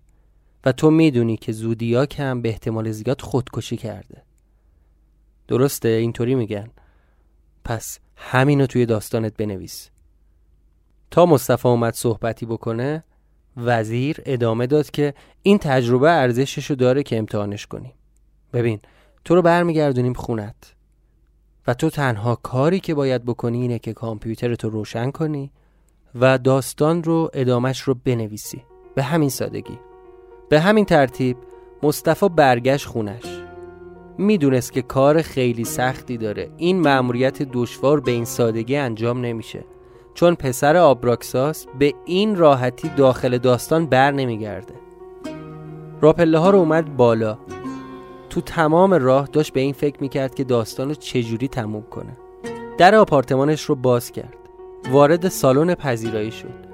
و 0.64 0.72
تو 0.72 0.90
می‌دونی 0.90 1.36
که 1.36 1.52
زودیاک 1.52 2.20
هم 2.20 2.42
به 2.42 2.48
احتمال 2.48 2.90
زیاد 2.90 3.20
خودکشی 3.20 3.76
کرده. 3.76 4.22
درسته؟ 5.48 5.88
اینطوری 5.88 6.34
میگن. 6.34 6.70
پس 7.64 7.98
همینو 8.16 8.66
توی 8.66 8.86
داستانت 8.86 9.36
بنویس. 9.36 9.90
تا 11.10 11.26
مصطفی 11.26 11.68
اومد 11.68 11.94
صحبتی 11.94 12.46
بکنه 12.46 13.04
وزیر 13.56 14.22
ادامه 14.26 14.66
داد 14.66 14.90
که 14.90 15.14
این 15.42 15.58
تجربه 15.58 16.10
ارزششو 16.10 16.74
داره 16.74 17.02
که 17.02 17.18
امتحانش 17.18 17.66
کنیم. 17.66 17.92
ببین 18.52 18.80
تو 19.24 19.34
رو 19.34 19.42
برمیگردونیم 19.42 20.12
خونت. 20.12 20.74
و 21.66 21.74
تو 21.74 21.90
تنها 21.90 22.36
کاری 22.36 22.80
که 22.80 22.94
باید 22.94 23.24
بکنی 23.24 23.60
اینه 23.60 23.78
که 23.78 23.92
کامپیوترتو 23.92 24.70
روشن 24.70 25.10
کنی 25.10 25.52
و 26.14 26.38
داستان 26.38 27.02
رو 27.02 27.30
ادامش 27.32 27.80
رو 27.80 27.94
بنویسی. 28.04 28.64
به 28.94 29.02
همین 29.02 29.28
سادگی. 29.28 29.78
به 30.48 30.60
همین 30.60 30.84
ترتیب 30.84 31.36
مصطفی 31.82 32.28
برگشت 32.28 32.86
خونش. 32.86 33.42
می‌دونست 34.18 34.72
که 34.72 34.82
کار 34.82 35.22
خیلی 35.22 35.64
سختی 35.64 36.16
داره. 36.16 36.50
این 36.56 36.80
مأموریت 36.80 37.42
دشوار 37.42 38.00
به 38.00 38.10
این 38.10 38.24
سادگی 38.24 38.76
انجام 38.76 39.20
نمیشه. 39.20 39.64
چون 40.14 40.34
پسر 40.34 40.76
آبراکساس 40.76 41.66
به 41.78 41.94
این 42.04 42.36
راحتی 42.36 42.88
داخل 42.88 43.38
داستان 43.38 43.86
بر 43.86 44.10
نمیگرده. 44.10 44.74
راپله 46.00 46.38
ها 46.38 46.50
رو 46.50 46.58
اومد 46.58 46.96
بالا. 46.96 47.38
تو 48.30 48.40
تمام 48.40 48.94
راه 48.94 49.26
داشت 49.26 49.52
به 49.52 49.60
این 49.60 49.72
فکر 49.72 50.00
می‌کرد 50.00 50.34
که 50.34 50.44
داستان 50.44 50.88
رو 50.88 50.94
چجوری 50.94 51.48
تموم 51.48 51.82
کنه. 51.90 52.16
در 52.78 52.94
آپارتمانش 52.94 53.62
رو 53.62 53.74
باز 53.74 54.12
کرد. 54.12 54.37
وارد 54.90 55.28
سالن 55.28 55.74
پذیرایی 55.74 56.30
شد. 56.30 56.68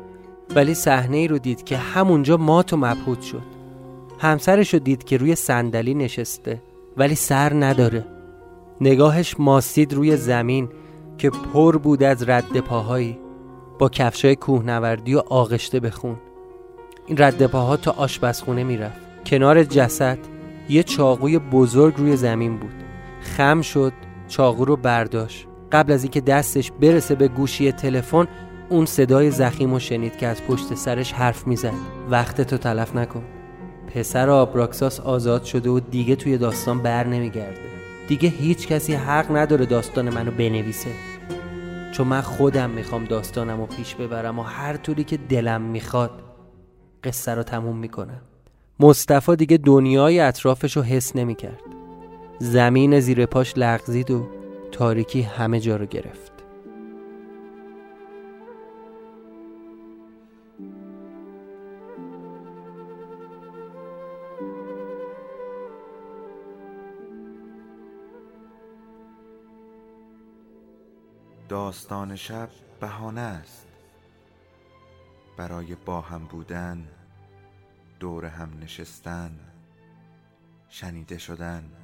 ولی 0.54 0.74
صحنه 0.74 1.16
ای 1.16 1.28
رو 1.28 1.38
دید 1.38 1.64
که 1.64 1.76
همونجا 1.76 2.36
مات 2.36 2.72
و 2.72 2.76
مبهوت 2.76 3.22
شد. 3.22 3.42
همسرش 4.18 4.74
رو 4.74 4.80
دید 4.80 5.04
که 5.04 5.16
روی 5.16 5.34
صندلی 5.34 5.94
نشسته 5.94 6.62
ولی 6.96 7.14
سر 7.14 7.54
نداره. 7.54 8.04
نگاهش 8.80 9.34
ماسید 9.38 9.92
روی 9.92 10.16
زمین 10.16 10.68
که 11.18 11.30
پر 11.30 11.78
بود 11.78 12.02
از 12.02 12.28
رد 12.28 12.60
پاهایی. 12.60 13.18
با 13.78 13.88
کفشای 13.88 14.36
کوهنوردی 14.36 15.14
و 15.14 15.18
آغشته 15.18 15.80
بخون 15.80 16.16
این 17.06 17.18
رد 17.20 17.46
پاها 17.46 17.76
تا 17.76 17.90
آشپزخونه 17.90 18.64
می‌رفت. 18.64 19.24
کنار 19.26 19.64
جسد 19.64 20.18
یه 20.68 20.82
چاقوی 20.82 21.38
بزرگ 21.38 21.94
روی 21.96 22.16
زمین 22.16 22.58
بود. 22.58 22.74
خم 23.20 23.60
شد 23.60 23.92
چاقو 24.28 24.64
رو 24.64 24.76
برداشت. 24.76 25.46
قبل 25.72 25.92
از 25.92 26.02
اینکه 26.02 26.20
دستش 26.20 26.72
برسه 26.72 27.14
به 27.14 27.28
گوشی 27.28 27.72
تلفن 27.72 28.26
اون 28.68 28.86
صدای 28.86 29.30
زخیم 29.30 29.78
شنید 29.78 30.16
که 30.16 30.26
از 30.26 30.42
پشت 30.42 30.74
سرش 30.74 31.12
حرف 31.12 31.46
می‌زد. 31.46 31.72
وقت 32.10 32.40
تو 32.40 32.56
تلف 32.56 32.96
نکن. 32.96 33.22
پسر 33.94 34.30
آبراکساس 34.30 35.00
آزاد 35.00 35.44
شده 35.44 35.70
و 35.70 35.80
دیگه 35.80 36.16
توی 36.16 36.38
داستان 36.38 36.82
بر 36.82 37.06
نمیگرده. 37.06 37.60
دیگه 38.08 38.28
هیچ 38.28 38.68
کسی 38.68 38.94
حق 38.94 39.36
نداره 39.36 39.66
داستان 39.66 40.10
منو 40.10 40.30
بنویسه. 40.30 40.90
چون 41.92 42.06
من 42.06 42.20
خودم 42.20 42.70
می‌خوام 42.70 43.04
داستانم 43.04 43.60
رو 43.60 43.66
پیش 43.66 43.94
ببرم 43.94 44.38
و 44.38 44.42
هر 44.42 44.76
طوری 44.76 45.04
که 45.04 45.16
دلم 45.16 45.60
می‌خواد 45.60 46.10
قصه 47.04 47.34
رو 47.34 47.42
تموم 47.42 47.76
می‌کنم. 47.76 48.20
مصطفی 48.80 49.36
دیگه 49.36 49.56
دنیای 49.56 50.20
اطرافش 50.20 50.76
رو 50.76 50.82
حس 50.82 51.16
نمی‌کرد. 51.16 51.60
زمین 52.38 53.00
زیر 53.00 53.26
پاش 53.26 53.52
لغزید 53.56 54.10
و 54.10 54.26
تاریکی 54.74 55.22
همه 55.22 55.60
جا 55.60 55.76
رو 55.76 55.86
گرفت. 55.86 56.32
داستان 71.48 72.16
شب 72.16 72.48
بهانه 72.80 73.20
است. 73.20 73.66
برای 75.36 75.74
با 75.74 76.00
هم 76.00 76.24
بودن 76.24 76.88
دور 78.00 78.24
هم 78.24 78.50
نشستن 78.62 79.38
شنیده 80.68 81.18
شدن. 81.18 81.83